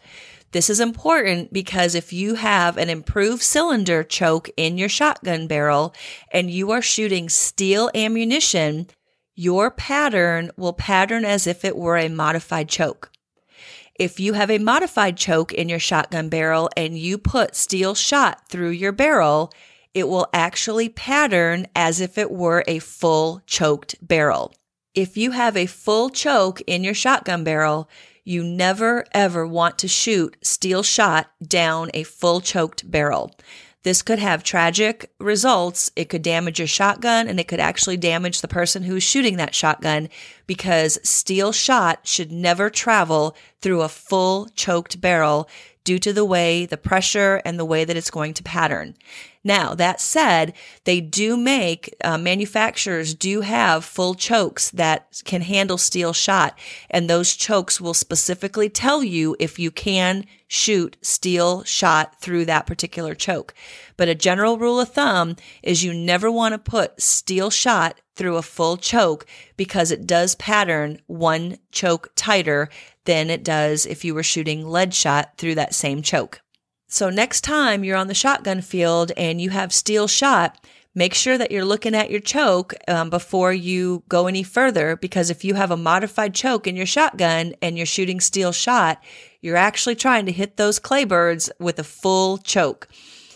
This 0.51 0.69
is 0.69 0.81
important 0.81 1.53
because 1.53 1.95
if 1.95 2.11
you 2.11 2.35
have 2.35 2.77
an 2.77 2.89
improved 2.89 3.41
cylinder 3.41 4.03
choke 4.03 4.49
in 4.57 4.77
your 4.77 4.89
shotgun 4.89 5.47
barrel 5.47 5.95
and 6.31 6.51
you 6.51 6.71
are 6.71 6.81
shooting 6.81 7.29
steel 7.29 7.89
ammunition, 7.95 8.87
your 9.33 9.71
pattern 9.71 10.51
will 10.57 10.73
pattern 10.73 11.23
as 11.23 11.47
if 11.47 11.63
it 11.63 11.77
were 11.77 11.97
a 11.97 12.09
modified 12.09 12.67
choke. 12.67 13.11
If 13.97 14.19
you 14.19 14.33
have 14.33 14.51
a 14.51 14.57
modified 14.57 15.15
choke 15.15 15.53
in 15.53 15.69
your 15.69 15.79
shotgun 15.79 16.27
barrel 16.27 16.69
and 16.75 16.97
you 16.97 17.17
put 17.17 17.55
steel 17.55 17.95
shot 17.95 18.49
through 18.49 18.71
your 18.71 18.91
barrel, 18.91 19.53
it 19.93 20.07
will 20.07 20.27
actually 20.33 20.89
pattern 20.89 21.67
as 21.75 21.99
if 21.99 22.17
it 22.17 22.31
were 22.31 22.63
a 22.67 22.79
full 22.79 23.41
choked 23.45 23.95
barrel. 24.01 24.53
If 24.93 25.17
you 25.17 25.31
have 25.31 25.55
a 25.55 25.65
full 25.65 26.09
choke 26.09 26.61
in 26.67 26.83
your 26.83 26.93
shotgun 26.93 27.43
barrel, 27.43 27.89
you 28.23 28.43
never 28.43 29.05
ever 29.13 29.47
want 29.47 29.77
to 29.79 29.87
shoot 29.87 30.37
steel 30.41 30.83
shot 30.83 31.31
down 31.45 31.89
a 31.93 32.03
full 32.03 32.41
choked 32.41 32.89
barrel. 32.89 33.31
This 33.83 34.03
could 34.03 34.19
have 34.19 34.43
tragic 34.43 35.11
results. 35.19 35.91
It 35.95 36.07
could 36.07 36.21
damage 36.21 36.59
your 36.59 36.67
shotgun 36.67 37.27
and 37.27 37.39
it 37.39 37.47
could 37.47 37.59
actually 37.59 37.97
damage 37.97 38.41
the 38.41 38.47
person 38.47 38.83
who's 38.83 39.01
shooting 39.01 39.37
that 39.37 39.55
shotgun 39.55 40.09
because 40.45 40.99
steel 41.03 41.51
shot 41.51 42.01
should 42.03 42.31
never 42.31 42.69
travel 42.69 43.35
through 43.59 43.81
a 43.81 43.89
full 43.89 44.49
choked 44.55 45.01
barrel 45.01 45.49
due 45.83 45.97
to 45.97 46.13
the 46.13 46.25
way 46.25 46.67
the 46.67 46.77
pressure 46.77 47.41
and 47.43 47.57
the 47.57 47.65
way 47.65 47.83
that 47.83 47.97
it's 47.97 48.11
going 48.11 48.35
to 48.35 48.43
pattern. 48.43 48.95
Now, 49.43 49.73
that 49.73 49.99
said, 49.99 50.53
they 50.83 51.01
do 51.01 51.35
make, 51.35 51.95
uh, 52.03 52.17
manufacturers 52.17 53.15
do 53.15 53.41
have 53.41 53.83
full 53.83 54.13
chokes 54.13 54.69
that 54.69 55.21
can 55.25 55.41
handle 55.41 55.79
steel 55.79 56.13
shot. 56.13 56.57
And 56.91 57.09
those 57.09 57.35
chokes 57.35 57.81
will 57.81 57.95
specifically 57.95 58.69
tell 58.69 59.03
you 59.03 59.35
if 59.39 59.57
you 59.57 59.71
can 59.71 60.25
shoot 60.47 60.95
steel 61.01 61.63
shot 61.63 62.21
through 62.21 62.45
that 62.45 62.67
particular 62.67 63.15
choke. 63.15 63.55
But 63.97 64.09
a 64.09 64.15
general 64.15 64.59
rule 64.59 64.79
of 64.79 64.89
thumb 64.89 65.37
is 65.63 65.83
you 65.83 65.93
never 65.93 66.29
want 66.29 66.53
to 66.53 66.71
put 66.71 67.01
steel 67.01 67.49
shot 67.49 67.99
through 68.15 68.37
a 68.37 68.43
full 68.43 68.77
choke 68.77 69.25
because 69.57 69.91
it 69.91 70.05
does 70.05 70.35
pattern 70.35 70.99
one 71.07 71.57
choke 71.71 72.11
tighter 72.15 72.69
than 73.05 73.31
it 73.31 73.43
does 73.43 73.87
if 73.87 74.05
you 74.05 74.13
were 74.13 74.21
shooting 74.21 74.67
lead 74.67 74.93
shot 74.93 75.37
through 75.37 75.55
that 75.55 75.73
same 75.73 76.03
choke. 76.03 76.41
So 76.93 77.09
next 77.09 77.45
time 77.45 77.85
you're 77.85 77.95
on 77.95 78.07
the 78.07 78.13
shotgun 78.13 78.59
field 78.59 79.13
and 79.15 79.39
you 79.39 79.49
have 79.51 79.71
steel 79.71 80.09
shot, 80.09 80.57
make 80.93 81.13
sure 81.13 81.37
that 81.37 81.49
you're 81.49 81.63
looking 81.63 81.95
at 81.95 82.11
your 82.11 82.19
choke 82.19 82.73
um, 82.89 83.09
before 83.09 83.53
you 83.53 84.03
go 84.09 84.27
any 84.27 84.43
further 84.43 84.97
because 84.97 85.29
if 85.29 85.45
you 85.45 85.53
have 85.53 85.71
a 85.71 85.77
modified 85.77 86.35
choke 86.35 86.67
in 86.67 86.75
your 86.75 86.85
shotgun 86.85 87.53
and 87.61 87.77
you're 87.77 87.85
shooting 87.85 88.19
steel 88.19 88.51
shot, 88.51 89.01
You're 89.39 89.55
actually 89.55 89.95
trying 89.95 90.25
to 90.25 90.33
hit 90.33 90.57
those 90.57 90.79
clay 90.79 91.05
birds 91.05 91.49
with 91.59 91.79
a 91.79 91.83
full 91.85 92.37
choke. 92.39 92.89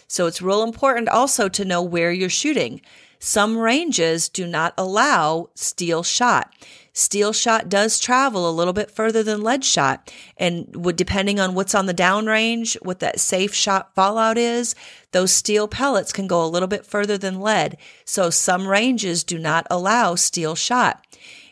So 0.10 0.28
it's 0.28 0.42
real 0.42 0.62
important 0.62 1.08
also 1.08 1.48
to 1.48 1.64
know 1.64 1.82
where 1.82 2.12
you're 2.12 2.30
shooting. 2.30 2.82
Some 3.26 3.58
ranges 3.58 4.30
do 4.30 4.46
not 4.46 4.76
allow 4.78 5.50
steel 5.56 6.04
shot. 6.04 6.54
Steel 6.94 7.34
shot 7.34 7.70
does 7.70 7.98
travel 7.98 8.48
a 8.48 8.54
little 8.54 8.72
bit 8.72 8.92
further 8.92 9.24
than 9.24 9.42
lead 9.42 9.66
shot. 9.66 10.14
And 10.38 10.70
would, 10.76 10.96
depending 10.96 11.40
on 11.40 11.56
what's 11.56 11.74
on 11.74 11.88
the 11.88 11.94
downrange, 11.96 12.76
what 12.84 13.00
that 13.00 13.20
safe 13.20 13.52
shot 13.52 13.96
fallout 13.96 14.38
is, 14.38 14.76
those 15.12 15.32
steel 15.32 15.68
pellets 15.68 16.14
can 16.14 16.28
go 16.28 16.46
a 16.46 16.54
little 16.54 16.68
bit 16.68 16.86
further 16.86 17.18
than 17.18 17.40
lead. 17.40 17.78
So 18.06 18.30
some 18.30 18.68
ranges 18.68 19.24
do 19.24 19.40
not 19.40 19.66
allow 19.72 20.14
steel 20.14 20.54
shot. 20.54 21.04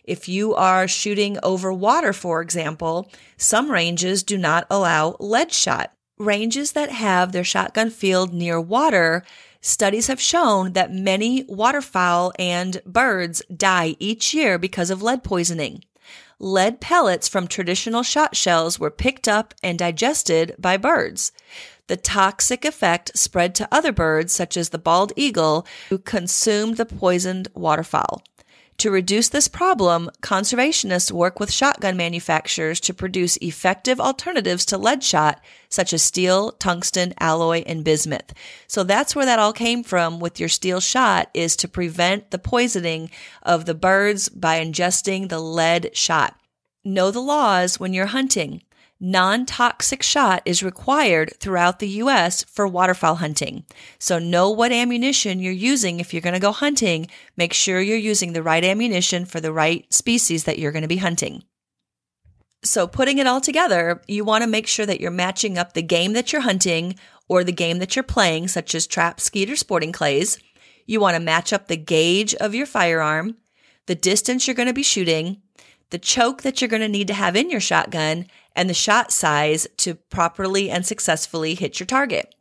If 0.04 0.30
you 0.30 0.54
are 0.54 0.88
shooting 0.88 1.40
over 1.42 1.74
water, 1.74 2.14
for 2.14 2.40
example, 2.44 3.12
some 3.36 3.72
ranges 3.72 4.22
do 4.22 4.38
not 4.38 4.68
allow 4.70 5.16
lead 5.20 5.52
shot. 5.52 5.92
Ranges 6.20 6.74
that 6.74 6.92
have 6.92 7.32
their 7.32 7.44
shotgun 7.44 7.90
field 7.90 8.32
near 8.32 8.62
water 8.62 9.24
Studies 9.66 10.08
have 10.08 10.20
shown 10.20 10.74
that 10.74 10.92
many 10.92 11.46
waterfowl 11.48 12.34
and 12.38 12.82
birds 12.86 13.42
die 13.56 13.96
each 13.98 14.34
year 14.34 14.58
because 14.58 14.90
of 14.90 15.02
lead 15.02 15.24
poisoning. 15.24 15.86
Lead 16.38 16.82
pellets 16.82 17.30
from 17.30 17.48
traditional 17.48 18.04
shot 18.04 18.36
shells 18.36 18.78
were 18.78 18.92
picked 18.92 19.26
up 19.26 19.54
and 19.64 19.80
digested 19.80 20.54
by 20.60 20.76
birds. 20.76 21.32
The 21.88 21.96
toxic 21.96 22.66
effect 22.66 23.18
spread 23.18 23.56
to 23.56 23.70
other 23.72 23.94
birds, 23.94 24.34
such 24.34 24.58
as 24.58 24.70
the 24.70 24.78
bald 24.78 25.14
eagle, 25.16 25.66
who 25.88 25.98
consumed 25.98 26.76
the 26.76 26.86
poisoned 26.86 27.48
waterfowl. 27.54 28.22
To 28.80 28.92
reduce 28.92 29.30
this 29.30 29.48
problem, 29.48 30.10
conservationists 30.22 31.12
work 31.12 31.40
with 31.40 31.52
shotgun 31.52 31.96
manufacturers 31.96 32.80
to 32.82 32.94
produce 32.94 33.38
effective 33.38 34.00
alternatives 34.00 34.66
to 34.66 34.78
lead 34.78 35.04
shot, 35.04 35.42
such 35.70 35.94
as 35.94 36.02
steel, 36.02 36.52
tungsten, 36.54 37.14
alloy, 37.20 37.64
and 37.66 37.84
bismuth. 37.84 38.34
So 38.68 38.84
that's 38.84 39.16
where 39.16 39.26
that 39.26 39.40
all 39.40 39.54
came 39.54 39.84
from 39.84 40.20
with 40.20 40.40
your 40.40 40.50
steel 40.50 40.80
shot 40.80 41.30
is 41.34 41.56
to 41.58 41.68
prevent 41.68 42.32
the 42.32 42.40
poisoning 42.40 43.10
of 43.42 43.66
the 43.66 43.76
birds 43.76 44.28
by 44.30 44.64
ingesting 44.64 45.30
the 45.30 45.40
lead 45.40 45.96
shot. 45.96 46.36
Know 46.84 47.12
the 47.12 47.22
laws 47.22 47.80
when 47.80 47.94
you're 47.94 48.08
hunting 48.08 48.64
non 49.04 49.46
toxic 49.46 50.02
shot 50.02 50.42
is 50.46 50.64
required 50.64 51.34
throughout 51.38 51.80
the 51.80 51.90
U.S. 51.90 52.44
for 52.46 52.66
waterfowl 52.66 53.16
hunting. 53.16 53.66
So 54.00 54.18
know 54.18 54.50
what 54.50 54.72
ammunition 54.72 55.42
you're 55.42 55.52
using 55.52 56.00
if 56.00 56.14
you're 56.14 56.22
going 56.22 56.34
to 56.34 56.40
go 56.40 56.54
hunting. 56.54 57.08
Make 57.36 57.54
sure 57.54 57.82
you're 57.82 57.98
using 57.98 58.32
the 58.32 58.42
right 58.42 58.64
ammunition 58.64 59.26
for 59.26 59.42
the 59.42 59.52
right 59.52 59.86
species 59.94 60.46
that 60.46 60.58
you're 60.58 60.72
going 60.72 60.84
to 60.84 60.88
be 60.88 60.98
hunting. 60.98 61.44
So, 62.64 62.88
putting 62.88 63.18
it 63.18 63.28
all 63.28 63.42
together, 63.42 64.02
you 64.08 64.24
want 64.24 64.44
to 64.44 64.50
make 64.50 64.68
sure 64.68 64.86
that 64.86 65.02
you're 65.02 65.12
matching 65.12 65.58
up 65.58 65.74
the 65.74 65.82
game 65.82 66.14
that 66.14 66.32
you're 66.32 66.44
hunting 66.44 66.96
or 67.28 67.44
the 67.44 67.52
game 67.52 67.80
that 67.80 67.98
you're 67.98 68.04
playing, 68.04 68.48
such 68.48 68.74
as 68.74 68.88
trap, 68.88 69.20
skeet, 69.20 69.50
or 69.50 69.58
sporting 69.58 69.92
clays. 69.92 70.40
You 70.86 71.02
want 71.02 71.18
to 71.18 71.22
match 71.22 71.52
up 71.52 71.68
the 71.68 71.76
gauge 71.76 72.34
of 72.36 72.56
your 72.56 72.66
firearm, 72.66 73.36
the 73.88 73.96
distance 73.96 74.48
you're 74.48 74.56
going 74.56 74.68
to 74.68 74.74
be 74.74 74.82
shooting, 74.82 75.42
the 75.90 76.00
choke 76.00 76.42
that 76.44 76.62
you're 76.62 76.70
going 76.70 76.82
to 76.82 76.88
need 76.88 77.08
to 77.08 77.14
have 77.14 77.36
in 77.36 77.50
your 77.50 77.60
shotgun, 77.60 78.28
and 78.56 78.70
the 78.70 78.74
shot 78.74 79.12
size 79.12 79.68
to 79.78 79.96
properly 79.96 80.70
and 80.70 80.86
successfully 80.86 81.56
hit 81.56 81.80
your 81.80 81.88
target. 81.88 82.34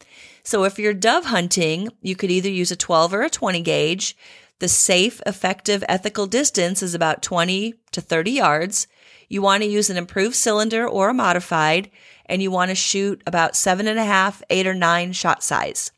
So 0.42 0.64
if 0.64 0.78
you're 0.78 0.94
dove 0.94 1.26
hunting, 1.26 1.88
you 2.00 2.16
could 2.16 2.30
either 2.30 2.48
use 2.48 2.70
a 2.70 2.76
12 2.76 3.14
or 3.14 3.22
a 3.22 3.30
20 3.30 3.60
gauge. 3.62 4.16
The 4.58 4.68
safe, 4.68 5.20
effective, 5.26 5.84
ethical 5.88 6.26
distance 6.26 6.82
is 6.82 6.94
about 6.94 7.22
20 7.22 7.74
to 7.92 8.00
30 8.00 8.30
yards. 8.30 8.86
You 9.28 9.42
want 9.42 9.62
to 9.62 9.68
use 9.68 9.88
an 9.88 9.96
improved 9.96 10.36
cylinder 10.36 10.86
or 10.86 11.08
a 11.08 11.14
modified, 11.14 11.90
and 12.26 12.42
you 12.42 12.50
want 12.50 12.68
to 12.70 12.74
shoot 12.74 13.22
about 13.26 13.56
seven 13.56 13.88
and 13.88 13.98
a 13.98 14.04
half, 14.04 14.42
eight 14.50 14.66
or 14.66 14.74
nine 14.74 15.12
shot 15.12 15.42
size. 15.42 15.90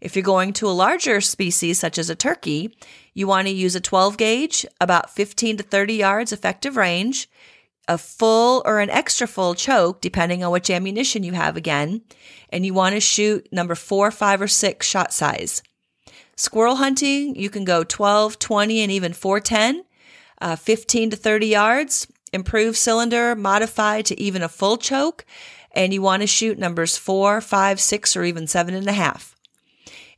If 0.00 0.14
you're 0.14 0.22
going 0.22 0.52
to 0.54 0.68
a 0.68 0.70
larger 0.70 1.20
species, 1.20 1.78
such 1.78 1.96
as 1.96 2.10
a 2.10 2.14
turkey, 2.14 2.76
you 3.14 3.26
want 3.26 3.48
to 3.48 3.52
use 3.52 3.74
a 3.74 3.80
12 3.80 4.18
gauge, 4.18 4.66
about 4.80 5.10
15 5.10 5.56
to 5.56 5.62
30 5.62 5.94
yards 5.94 6.32
effective 6.32 6.76
range 6.76 7.28
a 7.88 7.98
full 7.98 8.62
or 8.64 8.80
an 8.80 8.90
extra 8.90 9.26
full 9.26 9.54
choke, 9.54 10.00
depending 10.00 10.42
on 10.42 10.52
which 10.52 10.70
ammunition 10.70 11.22
you 11.22 11.32
have 11.32 11.56
again, 11.56 12.02
and 12.50 12.66
you 12.66 12.74
want 12.74 12.94
to 12.94 13.00
shoot 13.00 13.46
number 13.52 13.74
four, 13.74 14.10
five, 14.10 14.40
or 14.40 14.48
six 14.48 14.86
shot 14.86 15.12
size. 15.12 15.62
Squirrel 16.36 16.76
hunting, 16.76 17.34
you 17.34 17.48
can 17.48 17.64
go 17.64 17.82
12, 17.82 18.38
20, 18.38 18.80
and 18.80 18.92
even 18.92 19.12
410, 19.12 19.84
uh, 20.40 20.56
15 20.56 21.10
to 21.10 21.16
30 21.16 21.46
yards, 21.46 22.06
improved 22.32 22.76
cylinder, 22.76 23.34
modified 23.34 24.04
to 24.06 24.20
even 24.20 24.42
a 24.42 24.48
full 24.48 24.76
choke, 24.76 25.24
and 25.72 25.94
you 25.94 26.02
want 26.02 26.22
to 26.22 26.26
shoot 26.26 26.58
numbers 26.58 26.96
four, 26.96 27.40
five, 27.40 27.80
six, 27.80 28.16
or 28.16 28.24
even 28.24 28.46
seven 28.46 28.74
and 28.74 28.88
a 28.88 28.92
half. 28.92 29.34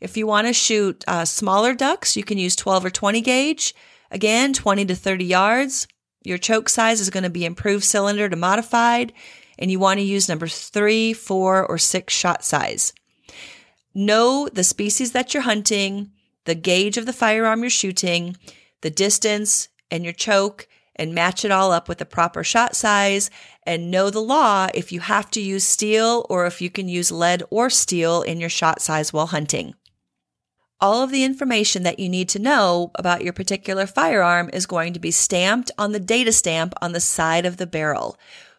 If 0.01 0.17
you 0.17 0.27
want 0.27 0.47
to 0.47 0.53
shoot 0.53 1.05
uh, 1.09 1.25
smaller 1.25 1.75
ducks, 1.75 2.17
you 2.17 2.25
can 2.25 2.39
use 2.39 2.57
12 2.57 2.87
or 2.87 2.91
20 2.91 3.21
gauge. 3.21 3.75
Again, 4.11 4.53
20 4.53 4.87
to 4.87 4.95
30 4.95 5.25
yards. 5.25 5.89
Your 6.29 6.37
choke 6.37 6.69
size 6.69 7.01
is 7.01 7.09
going 7.09 7.23
to 7.23 7.31
be 7.31 7.47
improved 7.47 7.85
cylinder 7.85 8.29
to 8.29 8.37
modified, 8.37 9.15
and 9.59 9.71
you 9.71 9.79
want 9.79 9.99
to 9.99 10.05
use 10.05 10.29
number 10.29 10.47
three, 10.47 11.15
four, 11.15 11.65
or 11.65 11.79
six 11.79 12.13
shot 12.13 12.45
size. 12.45 12.93
Know 13.95 14.47
the 14.53 14.63
species 14.63 15.13
that 15.13 15.33
you're 15.33 15.45
hunting, 15.45 16.11
the 16.45 16.55
gauge 16.55 16.99
of 16.99 17.07
the 17.07 17.15
firearm 17.15 17.63
you're 17.63 17.71
shooting, 17.71 18.37
the 18.83 18.91
distance, 18.91 19.71
and 19.91 20.05
your 20.05 20.13
choke, 20.13 20.69
and 20.97 21.15
match 21.15 21.47
it 21.47 21.51
all 21.51 21.73
up 21.73 21.89
with 21.89 21.97
the 21.97 22.05
proper 22.05 22.45
shot 22.45 22.77
size. 22.77 23.31
And 23.63 23.91
know 23.91 24.11
the 24.11 24.21
law 24.21 24.69
if 24.75 24.93
you 24.93 25.01
have 25.01 25.31
to 25.31 25.41
use 25.41 25.65
steel 25.65 26.27
or 26.29 26.45
if 26.45 26.61
you 26.61 26.69
can 26.69 26.91
use 26.91 27.11
lead 27.11 27.43
or 27.49 27.71
steel 27.71 28.21
in 28.21 28.39
your 28.39 28.51
shot 28.51 28.83
size 28.83 29.15
while 29.15 29.29
hunting. 29.29 29.77
All 30.81 31.03
of 31.03 31.11
the 31.11 31.25
information 31.25 31.83
that 31.83 31.99
you 31.99 32.09
need 32.09 32.29
to 32.31 32.39
know 32.39 32.93
about 32.95 33.25
your 33.25 33.33
particular 33.33 33.85
firearm 33.85 34.49
is 34.53 34.65
going 34.65 34.93
to 34.93 35.01
be 35.01 35.11
stamped 35.11 35.73
on 35.77 35.91
the 35.91 35.99
data 35.99 36.31
stamp 36.31 36.73
on 36.81 36.93
the 36.93 37.01
side 37.01 37.45
of 37.45 37.57
the 37.57 37.67
barrel. 37.67 38.17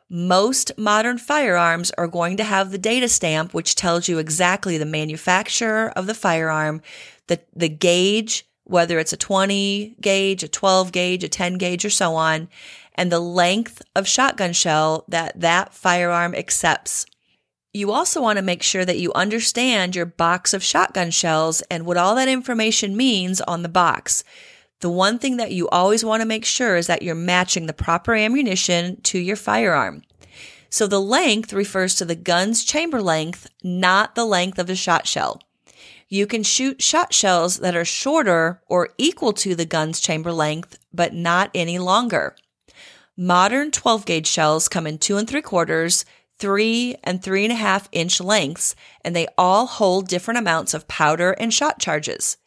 Most 0.09 0.71
modern 0.77 1.17
firearms 1.17 1.91
are 1.97 2.07
going 2.07 2.35
to 2.37 2.43
have 2.43 2.71
the 2.71 2.77
data 2.77 3.07
stamp, 3.07 3.53
which 3.53 3.75
tells 3.75 4.09
you 4.09 4.17
exactly 4.17 4.77
the 4.77 4.85
manufacturer 4.85 5.93
of 5.95 6.07
the 6.07 6.13
firearm, 6.13 6.81
the, 7.27 7.39
the 7.55 7.69
gauge, 7.69 8.45
whether 8.65 8.99
it's 8.99 9.13
a 9.13 9.17
20 9.17 9.95
gauge, 10.01 10.43
a 10.43 10.47
12 10.47 10.91
gauge, 10.91 11.23
a 11.23 11.29
10 11.29 11.57
gauge, 11.57 11.85
or 11.85 11.89
so 11.89 12.15
on, 12.15 12.49
and 12.95 13.11
the 13.11 13.19
length 13.19 13.81
of 13.95 14.07
shotgun 14.07 14.51
shell 14.51 15.05
that 15.07 15.39
that 15.39 15.73
firearm 15.73 16.35
accepts. 16.35 17.05
You 17.71 17.91
also 17.91 18.19
want 18.19 18.37
to 18.37 18.43
make 18.43 18.63
sure 18.63 18.83
that 18.83 18.97
you 18.97 19.13
understand 19.13 19.95
your 19.95 20.07
box 20.07 20.55
of 20.55 20.63
shotgun 20.63 21.11
shells 21.11 21.61
and 21.69 21.85
what 21.85 21.97
all 21.97 22.15
that 22.15 22.27
information 22.27 22.97
means 22.97 23.41
on 23.41 23.61
the 23.61 23.69
box. 23.69 24.23
The 24.79 24.89
one 24.89 25.19
thing 25.19 25.37
that 25.37 25.51
you 25.51 25.69
always 25.69 26.03
want 26.03 26.21
to 26.21 26.27
make 26.27 26.45
sure 26.45 26.77
is 26.77 26.87
that 26.87 27.03
you're 27.03 27.13
matching 27.13 27.67
the 27.67 27.73
proper 27.73 28.15
ammunition 28.15 28.99
to 29.01 29.19
your 29.19 29.35
firearm. 29.35 30.01
So 30.71 30.87
the 30.87 31.01
length 31.01 31.53
refers 31.53 31.93
to 31.95 32.05
the 32.05 32.15
gun's 32.15 32.63
chamber 32.63 33.03
length, 33.03 33.47
not 33.63 34.15
the 34.15 34.25
length 34.25 34.57
of 34.57 34.65
the 34.65 34.75
shot 34.75 35.05
shell. 35.05 35.39
You 36.07 36.25
can 36.25 36.41
shoot 36.41 36.81
shot 36.81 37.13
shells 37.13 37.57
that 37.57 37.75
are 37.75 37.85
shorter 37.85 38.61
or 38.65 38.89
equal 38.97 39.33
to 39.33 39.53
the 39.53 39.65
gun's 39.65 39.99
chamber 39.99 40.31
length, 40.31 40.79
but 40.91 41.13
not 41.13 41.51
any 41.53 41.77
longer. 41.77 42.35
Modern 43.15 43.69
12 43.69 44.05
gauge 44.05 44.27
shells 44.27 44.67
come 44.67 44.87
in 44.87 44.97
two 44.97 45.17
and 45.17 45.29
three 45.29 45.41
quarters, 45.41 46.05
three 46.39 46.95
and 47.03 47.21
three 47.21 47.43
and 47.43 47.53
a 47.53 47.57
half 47.57 47.89
inch 47.91 48.19
lengths, 48.19 48.75
and 49.03 49.15
they 49.15 49.27
all 49.37 49.67
hold 49.67 50.07
different 50.07 50.37
amounts 50.37 50.73
of 50.73 50.87
powder 50.87 51.31
and 51.31 51.53
shot 51.53 51.79
charges. 51.79 52.37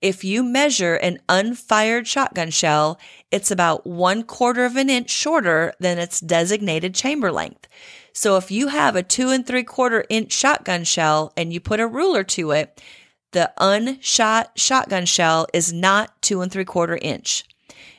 If 0.00 0.24
you 0.24 0.42
measure 0.42 0.96
an 0.96 1.20
unfired 1.28 2.08
shotgun 2.08 2.50
shell, 2.50 2.98
it's 3.30 3.52
about 3.52 3.86
one 3.86 4.24
quarter 4.24 4.64
of 4.64 4.76
an 4.76 4.90
inch 4.90 5.10
shorter 5.10 5.72
than 5.78 5.98
its 5.98 6.18
designated 6.18 6.94
chamber 6.94 7.30
length. 7.30 7.68
So 8.12 8.36
if 8.36 8.50
you 8.50 8.68
have 8.68 8.96
a 8.96 9.04
two 9.04 9.30
and 9.30 9.46
three 9.46 9.62
quarter 9.62 10.04
inch 10.10 10.32
shotgun 10.32 10.84
shell 10.84 11.32
and 11.36 11.52
you 11.52 11.60
put 11.60 11.80
a 11.80 11.86
ruler 11.86 12.24
to 12.24 12.50
it, 12.50 12.82
the 13.30 13.52
unshot 13.58 14.46
shotgun 14.56 15.06
shell 15.06 15.46
is 15.54 15.72
not 15.72 16.20
two 16.20 16.40
and 16.40 16.50
three 16.50 16.64
quarter 16.64 16.98
inch. 17.00 17.44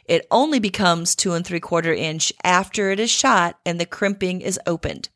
It 0.06 0.28
only 0.30 0.60
becomes 0.60 1.16
two 1.16 1.34
and 1.34 1.46
three 1.46 1.62
quarter 1.62 1.94
inch 1.94 2.34
after 2.44 2.92
it 2.92 3.00
is 3.00 3.10
shot 3.10 3.58
and 3.66 3.80
the 3.80 3.86
crimping 3.86 4.42
is 4.42 4.60
opened. 4.68 5.10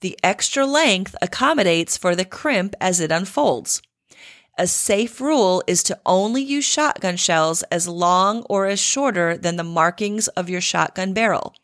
The 0.00 0.18
extra 0.22 0.64
length 0.64 1.16
accommodates 1.20 1.96
for 1.96 2.14
the 2.14 2.24
crimp 2.24 2.74
as 2.80 3.00
it 3.00 3.10
unfolds. 3.10 3.82
A 4.60 4.66
safe 4.66 5.20
rule 5.20 5.62
is 5.68 5.84
to 5.84 5.98
only 6.04 6.42
use 6.42 6.64
shotgun 6.64 7.16
shells 7.16 7.62
as 7.64 7.86
long 7.86 8.42
or 8.50 8.66
as 8.66 8.80
shorter 8.80 9.36
than 9.36 9.56
the 9.56 9.62
markings 9.62 10.26
of 10.28 10.50
your 10.50 10.60
shotgun 10.60 11.12
barrel. 11.12 11.54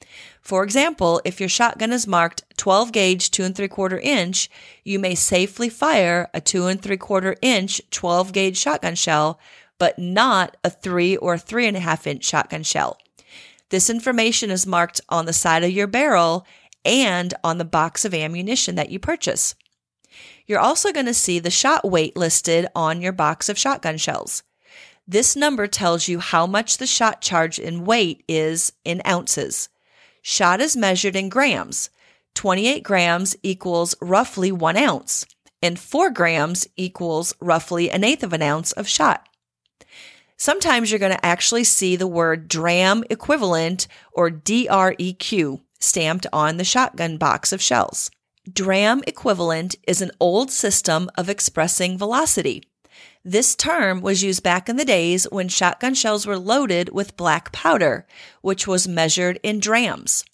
For 0.41 0.63
example, 0.63 1.21
if 1.25 1.41
your 1.41 1.49
shotgun 1.49 1.93
is 1.93 2.07
marked 2.07 2.45
12 2.57 2.93
gauge 2.93 3.31
2 3.33 3.43
and 3.43 3.57
3 3.57 3.67
quarter 3.67 3.99
inch, 3.99 4.49
you 4.85 5.01
may 5.01 5.17
safely 5.17 5.69
fire 5.69 6.29
a 6.33 6.41
2 6.41 6.67
and 6.67 6.81
3 6.81 6.97
quarter 6.97 7.35
inch 7.43 7.81
12 7.91 8.33
gauge 8.33 8.57
shotgun 8.57 8.95
shell, 8.95 9.41
but 9.79 9.99
not 9.99 10.57
a 10.63 10.71
3 10.71 11.17
or 11.17 11.37
3.5 11.37 12.07
inch 12.07 12.25
shotgun 12.25 12.63
shell. 12.63 12.97
This 13.71 13.91
information 13.91 14.53
is 14.53 14.69
marked 14.69 15.01
on 15.09 15.27
the 15.27 15.33
side 15.33 15.65
of 15.65 15.71
your 15.71 15.89
barrel 15.89 16.47
and 16.85 17.35
on 17.43 17.59
the 17.59 17.65
box 17.65 18.05
of 18.05 18.15
ammunition 18.15 18.75
that 18.75 18.91
you 18.91 18.99
purchase. 18.99 19.55
You're 20.47 20.61
also 20.61 20.93
going 20.93 21.07
to 21.07 21.15
see 21.15 21.39
the 21.39 21.51
shot 21.51 21.89
weight 21.89 22.17
listed 22.17 22.67
on 22.75 23.01
your 23.01 23.13
box 23.13 23.49
of 23.49 23.59
shotgun 23.59 23.97
shells. 23.97 24.43
This 25.07 25.37
number 25.37 25.67
tells 25.67 26.09
you 26.09 26.19
how 26.19 26.47
much 26.47 26.79
the 26.79 26.87
shot 26.87 27.21
charge 27.21 27.59
in 27.59 27.85
weight 27.85 28.25
is 28.29 28.73
in 28.85 29.03
ounces. 29.07 29.69
Shot 30.23 30.61
is 30.61 30.77
measured 30.77 31.17
in 31.17 31.29
grams. 31.29 31.91
28 32.35 32.83
grams 32.83 33.37
equals 33.43 33.95
roughly 34.01 34.51
one 34.51 34.77
ounce, 34.77 35.27
and 35.63 35.79
4 35.79 36.11
grams 36.11 36.67
equals 36.77 37.35
roughly 37.41 37.91
an 37.91 38.03
eighth 38.03 38.23
of 38.23 38.33
an 38.33 38.43
ounce 38.43 38.73
of 38.73 38.89
shot. 38.89 39.29
Sometimes 40.37 40.91
you're 40.91 40.99
going 40.99 41.13
to 41.13 41.25
actually 41.25 41.65
see 41.65 41.97
the 41.97 42.07
word 42.07 42.49
dram 42.49 43.05
equivalent 43.09 43.87
or 44.13 44.31
DREQ 44.31 45.61
stamped 45.81 46.27
on 46.33 46.57
the 46.57 46.65
shotgun 46.65 47.17
box 47.17 47.53
of 47.53 47.63
shells. 47.63 48.11
Dram 48.51 49.03
equivalent 49.07 49.77
is 49.87 50.03
an 50.03 50.11
old 50.21 50.51
system 50.51 51.11
of 51.17 51.29
expressing 51.29 51.97
velocity. 51.97 52.63
This 53.25 53.55
term 53.57 54.03
was 54.03 54.23
used 54.23 54.43
back 54.43 54.69
in 54.69 54.77
the 54.77 54.85
days 54.85 55.27
when 55.31 55.49
shotgun 55.49 55.95
shells 55.95 56.27
were 56.27 56.39
loaded 56.39 56.91
with 56.91 57.17
black 57.17 57.53
powder, 57.53 58.07
which 58.43 58.67
was 58.67 58.87
measured 58.87 59.41
in 59.43 59.61
drams. 59.61 60.25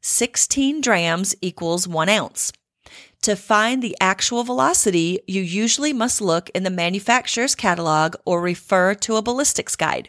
16 0.00 0.80
drams 0.80 1.34
equals 1.40 1.88
one 1.88 2.08
ounce. 2.08 2.52
To 3.22 3.34
find 3.34 3.82
the 3.82 3.96
actual 4.00 4.44
velocity, 4.44 5.18
you 5.26 5.42
usually 5.42 5.92
must 5.92 6.20
look 6.20 6.48
in 6.50 6.62
the 6.62 6.70
manufacturer's 6.70 7.56
catalog 7.56 8.14
or 8.24 8.40
refer 8.40 8.94
to 8.94 9.16
a 9.16 9.22
ballistics 9.22 9.74
guide. 9.74 10.08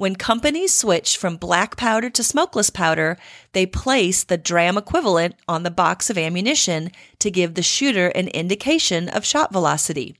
When 0.00 0.16
companies 0.16 0.74
switch 0.74 1.18
from 1.18 1.36
black 1.36 1.76
powder 1.76 2.08
to 2.08 2.22
smokeless 2.22 2.70
powder, 2.70 3.18
they 3.52 3.66
place 3.66 4.24
the 4.24 4.38
dram 4.38 4.78
equivalent 4.78 5.34
on 5.46 5.62
the 5.62 5.70
box 5.70 6.08
of 6.08 6.16
ammunition 6.16 6.90
to 7.18 7.30
give 7.30 7.52
the 7.52 7.62
shooter 7.62 8.06
an 8.08 8.28
indication 8.28 9.10
of 9.10 9.26
shot 9.26 9.52
velocity. 9.52 10.16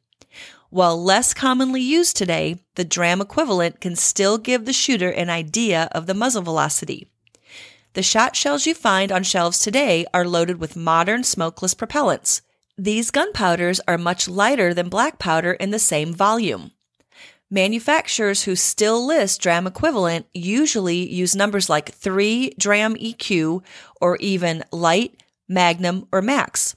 While 0.68 1.02
less 1.02 1.32
commonly 1.32 1.80
used 1.80 2.14
today, 2.14 2.58
the 2.74 2.84
dram 2.84 3.22
equivalent 3.22 3.80
can 3.80 3.96
still 3.96 4.36
give 4.36 4.66
the 4.66 4.74
shooter 4.74 5.08
an 5.08 5.30
idea 5.30 5.88
of 5.92 6.04
the 6.06 6.12
muzzle 6.12 6.42
velocity. 6.42 7.08
The 7.94 8.02
shot 8.02 8.36
shells 8.36 8.66
you 8.66 8.74
find 8.74 9.10
on 9.10 9.22
shelves 9.22 9.60
today 9.60 10.04
are 10.12 10.28
loaded 10.28 10.60
with 10.60 10.76
modern 10.76 11.24
smokeless 11.24 11.72
propellants. 11.72 12.42
These 12.76 13.10
gunpowders 13.10 13.80
are 13.88 13.96
much 13.96 14.28
lighter 14.28 14.74
than 14.74 14.90
black 14.90 15.18
powder 15.18 15.54
in 15.54 15.70
the 15.70 15.78
same 15.78 16.12
volume. 16.12 16.72
Manufacturers 17.52 18.44
who 18.44 18.54
still 18.54 19.04
list 19.04 19.40
dram 19.40 19.66
equivalent 19.66 20.26
usually 20.32 21.12
use 21.12 21.34
numbers 21.34 21.68
like 21.68 21.92
3 21.92 22.54
dram 22.56 22.94
EQ 22.94 23.64
or 24.00 24.16
even 24.18 24.62
light, 24.70 25.20
magnum, 25.48 26.06
or 26.12 26.22
max. 26.22 26.76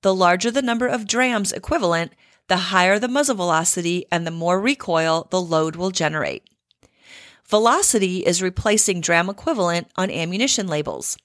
The 0.00 0.14
larger 0.14 0.50
the 0.50 0.62
number 0.62 0.86
of 0.86 1.06
drams 1.06 1.52
equivalent, 1.52 2.12
the 2.48 2.56
higher 2.56 2.98
the 2.98 3.08
muzzle 3.08 3.34
velocity 3.34 4.06
and 4.10 4.26
the 4.26 4.30
more 4.30 4.58
recoil 4.58 5.28
the 5.30 5.40
load 5.40 5.76
will 5.76 5.90
generate. 5.90 6.48
Velocity 7.46 8.24
is 8.24 8.42
replacing 8.42 9.02
dram 9.02 9.28
equivalent 9.28 9.88
on 9.96 10.10
ammunition 10.10 10.66
labels. 10.66 11.18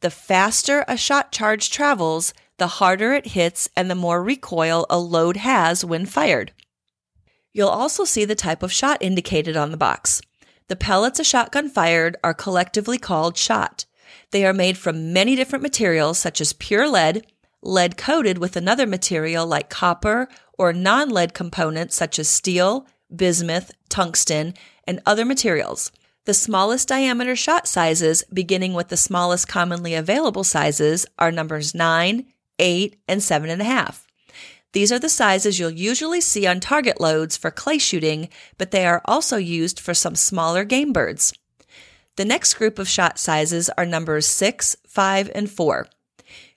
The 0.00 0.10
faster 0.10 0.84
a 0.88 0.96
shot 0.96 1.30
charge 1.30 1.70
travels, 1.70 2.34
the 2.58 2.66
harder 2.66 3.12
it 3.12 3.28
hits 3.28 3.68
and 3.76 3.88
the 3.88 3.94
more 3.94 4.22
recoil 4.22 4.86
a 4.90 4.98
load 4.98 5.36
has 5.36 5.84
when 5.84 6.04
fired. 6.04 6.52
You'll 7.54 7.68
also 7.68 8.04
see 8.04 8.24
the 8.24 8.34
type 8.34 8.62
of 8.62 8.72
shot 8.72 8.98
indicated 9.00 9.56
on 9.56 9.70
the 9.70 9.76
box. 9.76 10.20
The 10.66 10.76
pellets 10.76 11.20
a 11.20 11.24
shotgun 11.24 11.70
fired 11.70 12.16
are 12.24 12.34
collectively 12.34 12.98
called 12.98 13.36
shot. 13.36 13.86
They 14.32 14.44
are 14.44 14.52
made 14.52 14.76
from 14.76 15.12
many 15.12 15.36
different 15.36 15.62
materials 15.62 16.18
such 16.18 16.40
as 16.40 16.52
pure 16.52 16.88
lead, 16.88 17.26
lead 17.62 17.96
coated 17.96 18.38
with 18.38 18.56
another 18.56 18.86
material 18.86 19.46
like 19.46 19.70
copper 19.70 20.28
or 20.58 20.72
non 20.72 21.10
lead 21.10 21.32
components 21.32 21.94
such 21.94 22.18
as 22.18 22.28
steel, 22.28 22.86
bismuth, 23.14 23.70
tungsten, 23.88 24.54
and 24.86 25.00
other 25.06 25.24
materials. 25.24 25.92
The 26.24 26.34
smallest 26.34 26.88
diameter 26.88 27.36
shot 27.36 27.68
sizes, 27.68 28.24
beginning 28.32 28.72
with 28.72 28.88
the 28.88 28.96
smallest 28.96 29.46
commonly 29.46 29.94
available 29.94 30.44
sizes, 30.44 31.06
are 31.18 31.30
numbers 31.30 31.74
9, 31.74 32.24
8, 32.58 32.96
and 33.06 33.20
7.5. 33.20 34.03
These 34.74 34.90
are 34.90 34.98
the 34.98 35.08
sizes 35.08 35.60
you'll 35.60 35.70
usually 35.70 36.20
see 36.20 36.48
on 36.48 36.58
target 36.58 37.00
loads 37.00 37.36
for 37.36 37.52
clay 37.52 37.78
shooting, 37.78 38.28
but 38.58 38.72
they 38.72 38.84
are 38.86 39.00
also 39.04 39.36
used 39.36 39.78
for 39.78 39.94
some 39.94 40.16
smaller 40.16 40.64
game 40.64 40.92
birds. 40.92 41.32
The 42.16 42.24
next 42.24 42.54
group 42.54 42.80
of 42.80 42.88
shot 42.88 43.16
sizes 43.16 43.70
are 43.78 43.86
numbers 43.86 44.26
6, 44.26 44.76
5, 44.88 45.30
and 45.32 45.48
4. 45.48 45.86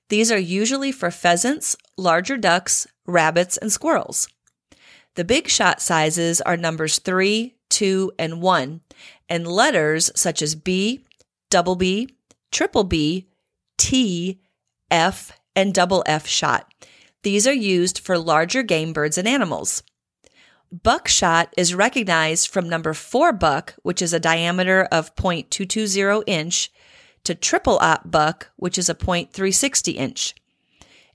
These 0.10 0.32
are 0.32 0.40
usually 0.40 0.92
for 0.92 1.12
pheasants, 1.12 1.78
larger 1.96 2.38
ducks, 2.38 2.88
rabbits, 3.06 3.56
and 3.56 3.72
squirrels. 3.72 4.28
The 5.14 5.24
big 5.24 5.48
shot 5.48 5.80
sizes 5.80 6.42
are 6.42 6.58
numbers 6.58 6.98
3, 6.98 7.54
2, 7.70 8.14
and 8.18 8.42
1, 8.42 8.82
and 9.30 9.48
letters 9.48 10.10
such 10.16 10.42
as 10.42 10.56
B, 10.56 11.06
double 11.52 11.76
B, 11.76 12.10
triple 12.52 12.84
B, 12.84 13.28
T, 13.78 14.40
F, 14.90 15.40
and 15.56 15.72
double 15.72 16.04
F 16.08 16.26
shot. 16.26 16.74
These 17.24 17.48
are 17.48 17.54
used 17.54 18.00
for 18.00 18.18
larger 18.18 18.64
game 18.64 18.94
birds 18.94 19.18
and 19.18 19.28
animals. 19.28 19.84
Buckshot 20.72 21.54
is 21.56 21.74
recognized 21.74 22.50
from 22.50 22.68
number 22.68 22.94
4 22.94 23.32
buck, 23.34 23.76
which 23.84 24.02
is 24.02 24.14
a 24.14 24.20
diameter 24.20 24.84
of 24.92 25.16
0.220 25.16 26.24
inch, 26.28 26.72
to 27.24 27.36
triple 27.36 27.78
aught 27.80 28.12
buck, 28.12 28.52
which 28.56 28.78
is 28.78 28.90
a 28.90 28.96
0.360 28.96 29.96
inch. 29.96 30.36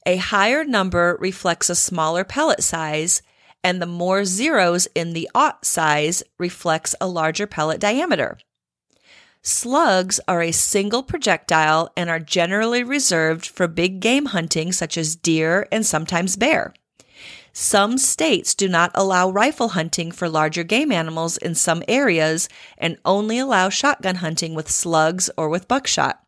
A 0.04 0.16
higher 0.16 0.64
number 0.64 1.16
reflects 1.20 1.70
a 1.70 1.74
smaller 1.74 2.24
pellet 2.24 2.62
size, 2.62 3.22
and 3.62 3.80
the 3.80 3.86
more 3.86 4.24
zeros 4.24 4.88
in 4.94 5.12
the 5.12 5.30
aught 5.34 5.64
size 5.64 6.22
reflects 6.38 6.94
a 7.00 7.06
larger 7.06 7.46
pellet 7.46 7.80
diameter. 7.80 8.38
Slugs 9.44 10.20
are 10.28 10.40
a 10.40 10.52
single 10.52 11.02
projectile 11.02 11.90
and 11.96 12.08
are 12.08 12.20
generally 12.20 12.84
reserved 12.84 13.44
for 13.44 13.66
big 13.66 13.98
game 13.98 14.26
hunting 14.26 14.70
such 14.70 14.96
as 14.96 15.16
deer 15.16 15.66
and 15.72 15.84
sometimes 15.84 16.36
bear. 16.36 16.72
Some 17.52 17.98
states 17.98 18.54
do 18.54 18.68
not 18.68 18.92
allow 18.94 19.30
rifle 19.30 19.70
hunting 19.70 20.12
for 20.12 20.28
larger 20.28 20.62
game 20.62 20.92
animals 20.92 21.36
in 21.36 21.56
some 21.56 21.82
areas 21.88 22.48
and 22.78 22.98
only 23.04 23.38
allow 23.38 23.68
shotgun 23.68 24.16
hunting 24.16 24.54
with 24.54 24.70
slugs 24.70 25.28
or 25.36 25.48
with 25.48 25.66
buckshot. 25.66 26.20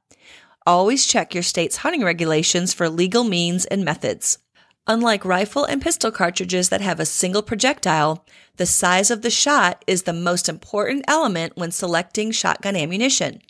Always 0.67 1.07
check 1.07 1.35
your 1.35 1.45
state's 1.45 1.79
hunting 1.79 2.03
regulations 2.03 2.75
for 2.75 2.89
legal 2.89 3.23
means 3.23 3.65
and 3.65 3.85
methods. 3.85 4.39
Unlike 4.87 5.25
rifle 5.25 5.65
and 5.65 5.81
pistol 5.81 6.11
cartridges 6.11 6.69
that 6.69 6.83
have 6.83 7.01
a 7.01 7.07
single 7.07 7.43
projectile, 7.43 8.27
the 8.57 8.67
size 8.67 9.11
of 9.11 9.23
the 9.23 9.31
shot 9.31 9.83
is 9.87 10.03
the 10.03 10.13
most 10.13 10.47
important 10.47 11.07
element 11.09 11.57
when 11.57 11.71
selecting 11.71 12.31
shotgun 12.31 12.77
ammunition. 12.77 13.41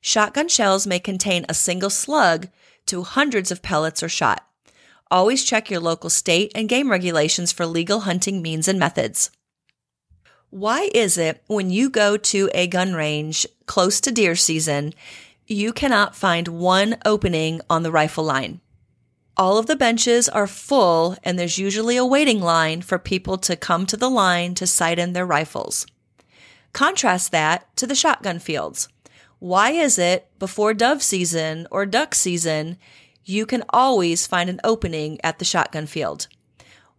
Shotgun 0.00 0.48
shells 0.48 0.86
may 0.86 0.98
contain 0.98 1.44
a 1.48 1.54
single 1.54 1.90
slug 1.90 2.48
to 2.86 3.02
hundreds 3.02 3.50
of 3.50 3.60
pellets 3.60 4.02
or 4.02 4.08
shot. 4.08 4.46
Always 5.10 5.44
check 5.44 5.70
your 5.70 5.80
local 5.80 6.08
state 6.08 6.50
and 6.54 6.68
game 6.68 6.90
regulations 6.90 7.52
for 7.52 7.66
legal 7.66 8.00
hunting 8.00 8.40
means 8.40 8.66
and 8.66 8.78
methods. 8.78 9.30
Why 10.48 10.88
is 10.94 11.18
it 11.18 11.42
when 11.46 11.68
you 11.68 11.90
go 11.90 12.16
to 12.16 12.48
a 12.54 12.66
gun 12.66 12.94
range 12.94 13.46
close 13.66 14.00
to 14.00 14.10
deer 14.10 14.34
season, 14.34 14.94
you 15.46 15.74
cannot 15.74 16.16
find 16.16 16.48
one 16.48 16.96
opening 17.04 17.60
on 17.68 17.82
the 17.82 17.92
rifle 17.92 18.24
line? 18.24 18.62
All 19.36 19.58
of 19.58 19.66
the 19.66 19.76
benches 19.76 20.28
are 20.28 20.46
full, 20.46 21.16
and 21.24 21.38
there's 21.38 21.58
usually 21.58 21.96
a 21.96 22.04
waiting 22.04 22.40
line 22.40 22.82
for 22.82 22.98
people 22.98 23.38
to 23.38 23.56
come 23.56 23.86
to 23.86 23.96
the 23.96 24.10
line 24.10 24.54
to 24.56 24.66
sight 24.66 24.98
in 24.98 25.12
their 25.12 25.26
rifles. 25.26 25.86
Contrast 26.72 27.32
that 27.32 27.74
to 27.76 27.86
the 27.86 27.94
shotgun 27.94 28.38
fields. 28.38 28.88
Why 29.38 29.70
is 29.70 29.98
it 29.98 30.28
before 30.38 30.74
dove 30.74 31.02
season 31.02 31.66
or 31.70 31.86
duck 31.86 32.14
season, 32.14 32.76
you 33.24 33.46
can 33.46 33.64
always 33.70 34.26
find 34.26 34.50
an 34.50 34.60
opening 34.62 35.18
at 35.24 35.38
the 35.38 35.44
shotgun 35.44 35.86
field? 35.86 36.26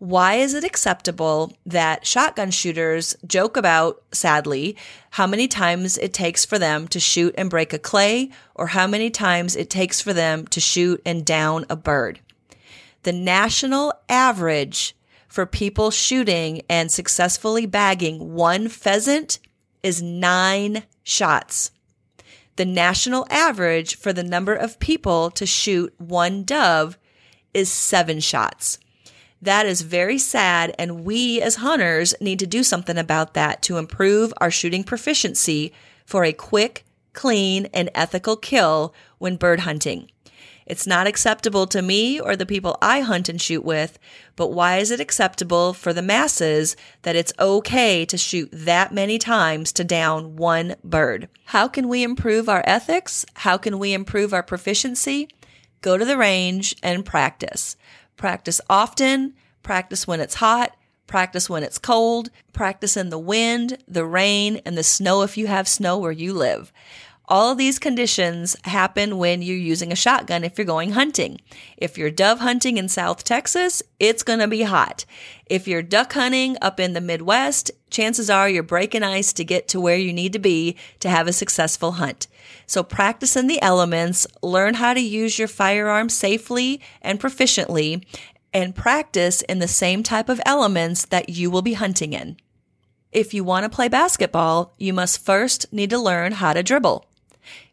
Why 0.02 0.38
is 0.38 0.56
it 0.56 0.64
acceptable 0.64 1.56
that 1.64 2.08
shotgun 2.08 2.50
shooters 2.50 3.16
joke 3.28 3.56
about, 3.56 4.02
sadly, 4.12 4.76
how 5.12 5.28
many 5.28 5.48
times 5.48 5.96
it 5.96 6.12
takes 6.12 6.44
for 6.44 6.58
them 6.58 6.88
to 6.88 7.00
shoot 7.00 7.36
and 7.38 7.52
break 7.52 7.72
a 7.72 7.78
clay 7.78 8.32
or 8.56 8.66
how 8.66 8.88
many 8.88 9.12
times 9.12 9.56
it 9.56 9.70
takes 9.70 10.02
for 10.02 10.12
them 10.12 10.48
to 10.48 10.60
shoot 10.60 11.04
and 11.06 11.24
down 11.24 11.68
a 11.70 11.76
bird? 11.76 12.20
The 13.04 13.12
national 13.12 13.94
average 14.10 14.96
for 15.28 15.46
people 15.46 15.92
shooting 15.92 16.64
and 16.68 16.92
successfully 16.92 17.68
bagging 17.68 18.34
one 18.34 18.70
pheasant 18.70 19.38
is 19.84 20.02
nine 20.02 20.82
shots. 21.04 21.70
The 22.56 22.66
national 22.66 23.28
average 23.30 23.98
for 23.98 24.12
the 24.12 24.24
number 24.24 24.56
of 24.56 24.80
people 24.80 25.30
to 25.30 25.46
shoot 25.46 25.94
one 26.00 26.44
dove 26.44 26.98
is 27.54 27.72
seven 27.72 28.20
shots. 28.20 28.80
That 29.42 29.66
is 29.66 29.82
very 29.82 30.20
sad, 30.20 30.76
and 30.78 31.04
we 31.04 31.42
as 31.42 31.56
hunters 31.56 32.14
need 32.22 32.38
to 32.40 32.48
do 32.48 32.62
something 32.64 32.98
about 32.98 33.34
that 33.34 33.64
to 33.64 33.78
improve 33.78 34.34
our 34.38 34.52
shooting 34.52 34.84
proficiency 34.84 35.74
for 36.06 36.24
a 36.24 36.32
quick, 36.32 36.86
clean, 37.14 37.66
and 37.74 37.90
ethical 37.96 38.36
kill 38.36 38.94
when 39.18 39.38
bird 39.38 39.62
hunting. 39.62 40.12
It's 40.68 40.86
not 40.86 41.08
acceptable 41.08 41.66
to 41.68 41.82
me 41.82 42.20
or 42.20 42.36
the 42.36 42.46
people 42.46 42.78
I 42.82 43.02
hunt 43.02 43.30
and 43.30 43.42
shoot 43.42 43.66
with, 43.66 43.98
but 44.36 44.54
why 44.54 44.78
is 44.78 44.92
it 44.92 45.00
acceptable 45.00 45.74
for 45.74 45.92
the 45.92 46.04
masses 46.04 46.78
that 47.02 47.16
it's 47.16 47.34
okay 47.40 48.06
to 48.06 48.18
shoot 48.18 48.48
that 48.54 48.94
many 48.94 49.18
times 49.18 49.72
to 49.74 49.84
down 49.84 50.36
one 50.36 50.76
bird? 50.84 51.28
How 51.46 51.68
can 51.68 51.90
we 51.90 52.04
improve 52.04 52.48
our 52.48 52.64
ethics? 52.66 53.26
How 53.34 53.58
can 53.58 53.80
we 53.80 53.92
improve 53.92 54.34
our 54.34 54.44
proficiency? 54.44 55.30
Go 55.82 55.98
to 55.98 56.06
the 56.06 56.18
range 56.18 56.76
and 56.84 57.04
practice. 57.04 57.76
Practice 58.22 58.62
often, 58.70 59.34
practice 59.64 60.06
when 60.06 60.20
it's 60.20 60.36
hot, 60.36 60.78
practice 61.08 61.50
when 61.50 61.64
it's 61.64 61.80
cold, 61.80 62.30
practice 62.54 62.96
in 62.96 63.10
the 63.10 63.18
wind, 63.18 63.80
the 63.88 64.06
rain, 64.06 64.62
and 64.64 64.78
the 64.78 64.84
snow 64.84 65.24
if 65.24 65.40
you 65.40 65.48
have 65.48 65.68
snow 65.68 65.98
where 65.98 66.12
you 66.12 66.32
live. 66.32 66.72
All 67.32 67.50
of 67.50 67.58
these 67.58 67.80
conditions 67.80 68.58
happen 68.66 69.18
when 69.18 69.42
you're 69.42 69.56
using 69.56 69.94
a 69.94 69.96
shotgun 69.96 70.44
if 70.44 70.58
you're 70.58 70.66
going 70.66 70.92
hunting. 70.92 71.40
If 71.78 71.98
you're 71.98 72.12
dove 72.12 72.40
hunting 72.40 72.76
in 72.76 72.90
South 72.90 73.24
Texas, 73.24 73.82
it's 74.02 74.22
going 74.22 74.40
to 74.40 74.50
be 74.50 74.64
hot. 74.64 75.06
If 75.46 75.66
you're 75.66 75.82
duck 75.82 76.12
hunting 76.12 76.58
up 76.62 76.78
in 76.78 76.92
the 76.92 77.00
Midwest, 77.00 77.72
chances 77.90 78.30
are 78.30 78.50
you're 78.50 78.64
breaking 78.64 79.04
ice 79.04 79.32
to 79.32 79.46
get 79.46 79.70
to 79.70 79.80
where 79.80 79.96
you 79.96 80.12
need 80.12 80.34
to 80.34 80.40
be 80.40 80.76
to 81.00 81.10
have 81.10 81.26
a 81.26 81.32
successful 81.32 81.94
hunt. 81.94 82.28
So 82.66 82.84
practice 82.84 83.38
in 83.38 83.48
the 83.48 83.62
elements, 83.62 84.28
learn 84.44 84.74
how 84.74 84.94
to 84.94 85.00
use 85.00 85.40
your 85.40 85.48
firearm 85.48 86.10
safely 86.10 86.82
and 87.02 87.18
proficiently, 87.18 88.04
and 88.54 88.76
practice 88.76 89.42
in 89.44 89.60
the 89.60 89.70
same 89.70 90.04
type 90.04 90.28
of 90.28 90.42
elements 90.46 91.06
that 91.06 91.30
you 91.30 91.50
will 91.50 91.62
be 91.62 91.76
hunting 91.76 92.12
in. 92.12 92.36
If 93.14 93.34
you 93.34 93.46
want 93.46 93.64
to 93.64 93.70
play 93.70 93.88
basketball, 93.88 94.74
you 94.78 94.92
must 94.92 95.24
first 95.24 95.72
need 95.72 95.92
to 95.92 95.98
learn 95.98 96.34
how 96.34 96.52
to 96.52 96.62
dribble. 96.62 97.06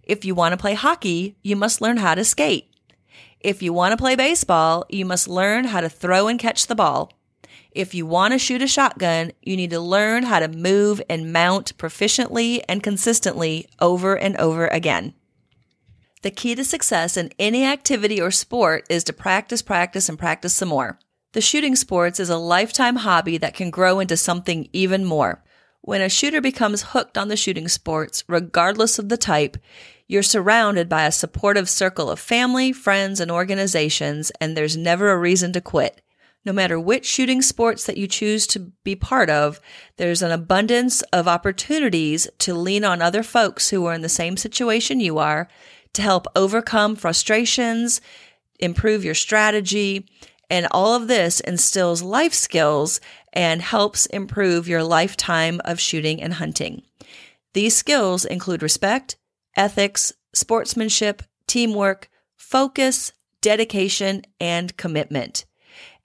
If 0.09 0.25
you 0.25 0.35
want 0.35 0.53
to 0.53 0.57
play 0.57 0.73
hockey, 0.73 1.37
you 1.43 1.55
must 1.55 1.83
learn 1.83 1.99
how 1.99 2.15
to 2.15 2.25
skate. 2.25 2.75
If 3.41 3.63
you 3.63 3.75
want 3.75 3.93
to 3.93 3.99
play 3.99 4.17
baseball, 4.17 4.87
you 4.89 5.05
must 5.05 5.29
learn 5.29 5.67
how 5.67 5.83
to 5.83 5.91
throw 5.91 6.27
and 6.27 6.39
catch 6.39 6.67
the 6.67 6.75
ball. 6.75 7.13
If 7.73 7.95
you 7.95 8.07
want 8.07 8.33
to 8.33 8.39
shoot 8.39 8.63
a 8.63 8.67
shotgun, 8.67 9.33
you 9.43 9.55
need 9.55 9.71
to 9.71 9.81
learn 9.81 10.23
how 10.25 10.41
to 10.41 10.49
move 10.49 11.03
and 11.11 11.33
mount 11.33 11.77
proficiently 11.77 12.63
and 12.69 12.83
consistently 12.83 13.67
over 13.81 14.17
and 14.17 14.35
over 14.39 14.67
again. 14.69 15.13
The 16.23 16.31
key 16.31 16.55
to 16.55 16.65
success 16.65 17.17
in 17.17 17.31
any 17.39 17.65
activity 17.65 18.21
or 18.21 18.31
sport 18.31 18.87
is 18.89 19.05
to 19.05 19.13
practice, 19.13 19.61
practice, 19.61 20.09
and 20.09 20.19
practice 20.19 20.55
some 20.55 20.71
more. 20.71 20.99
The 21.33 21.43
shooting 21.43 21.77
sports 21.77 22.19
is 22.19 22.31
a 22.31 22.39
lifetime 22.39 22.97
hobby 22.97 23.37
that 23.39 23.55
can 23.55 23.71
grow 23.71 24.01
into 24.01 24.17
something 24.17 24.69
even 24.73 25.05
more. 25.05 25.45
When 25.83 26.01
a 26.01 26.09
shooter 26.09 26.41
becomes 26.41 26.83
hooked 26.83 27.17
on 27.17 27.29
the 27.29 27.37
shooting 27.37 27.69
sports, 27.69 28.25
regardless 28.29 28.99
of 28.99 29.09
the 29.09 29.17
type, 29.17 29.57
you're 30.07 30.23
surrounded 30.23 30.89
by 30.89 31.05
a 31.07 31.13
supportive 31.13 31.69
circle 31.69 32.11
of 32.11 32.19
family, 32.19 32.73
friends, 32.73 33.21
and 33.21 33.31
organizations, 33.31 34.33
and 34.41 34.57
there's 34.57 34.77
never 34.77 35.11
a 35.11 35.19
reason 35.19 35.53
to 35.53 35.61
quit. 35.61 36.03
No 36.45 36.53
matter 36.53 36.81
which 36.81 37.05
shooting 37.05 37.43
sports 37.43 37.85
that 37.85 37.99
you 37.99 38.07
choose 38.07 38.47
to 38.49 38.73
be 38.83 38.97
part 38.97 39.29
of, 39.29 39.61
there's 39.97 40.23
an 40.23 40.31
abundance 40.31 41.03
of 41.13 41.29
opportunities 41.29 42.29
to 42.39 42.55
lean 42.55 42.85
on 42.85 43.03
other 43.03 43.23
folks 43.23 43.69
who 43.69 43.85
are 43.87 43.95
in 43.95 44.03
the 44.03 44.09
same 44.09 44.37
situation 44.37 45.01
you 45.01 45.19
are 45.19 45.49
to 45.93 46.03
help 46.03 46.27
overcome 46.35 46.97
frustrations, 46.97 48.01
improve 48.59 49.05
your 49.05 49.15
strategy, 49.15 50.09
and 50.49 50.67
all 50.71 50.95
of 50.95 51.09
this 51.09 51.41
instills 51.41 52.03
life 52.03 52.33
skills 52.33 53.01
and 53.39 53.63
helps 53.63 54.07
improve 54.07 54.67
your 54.67 54.83
lifetime 54.83 55.61
of 55.65 55.79
shooting 55.79 56.21
and 56.21 56.35
hunting. 56.35 56.83
These 57.55 57.77
skills 57.77 58.25
include 58.25 58.65
respect, 58.65 59.17
ethics, 59.57 60.13
sportsmanship, 60.35 61.23
teamwork, 61.47 62.09
focus, 62.37 63.13
dedication, 63.41 64.23
and 64.41 64.77
commitment. 64.77 65.45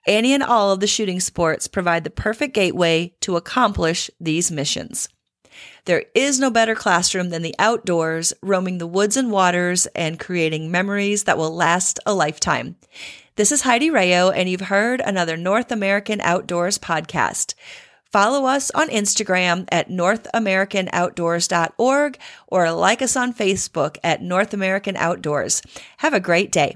Any 0.06 0.36
and 0.36 0.44
all 0.44 0.72
of 0.72 0.80
the 0.80 0.86
shooting 0.86 1.20
sports 1.20 1.68
provide 1.68 2.04
the 2.04 2.12
perfect 2.12 2.54
gateway 2.54 3.16
to 3.22 3.36
accomplish 3.36 4.12
these 4.20 4.52
missions. 4.52 5.10
There 5.86 6.06
is 6.14 6.40
no 6.40 6.52
better 6.52 6.76
classroom 6.76 7.32
than 7.32 7.42
the 7.42 7.56
outdoors, 7.58 8.34
roaming 8.44 8.78
the 8.78 8.86
woods 8.86 9.18
and 9.18 9.32
waters 9.32 9.88
and 9.96 10.20
creating 10.20 10.70
memories 10.70 11.24
that 11.24 11.40
will 11.40 11.56
last 11.56 12.00
a 12.06 12.14
lifetime. 12.14 12.76
This 13.36 13.52
is 13.52 13.64
Heidi 13.64 13.90
Rao, 13.90 14.30
and 14.30 14.48
you've 14.48 14.62
heard 14.62 15.02
another 15.02 15.36
North 15.36 15.72
American 15.72 16.22
Outdoors 16.22 16.78
podcast. 16.78 17.56
Follow 18.12 18.46
us 18.46 18.70
on 18.72 18.90
Instagram 18.90 19.68
at 19.72 19.90
NorthAmericanOutdoors.org 19.90 22.20
or 22.46 22.72
like 22.72 23.02
us 23.02 23.16
on 23.16 23.34
Facebook 23.34 23.98
at 24.04 24.22
North 24.22 24.54
American 24.54 24.96
Outdoors. 24.96 25.64
Have 25.98 26.14
a 26.14 26.20
great 26.20 26.52
day. 26.52 26.76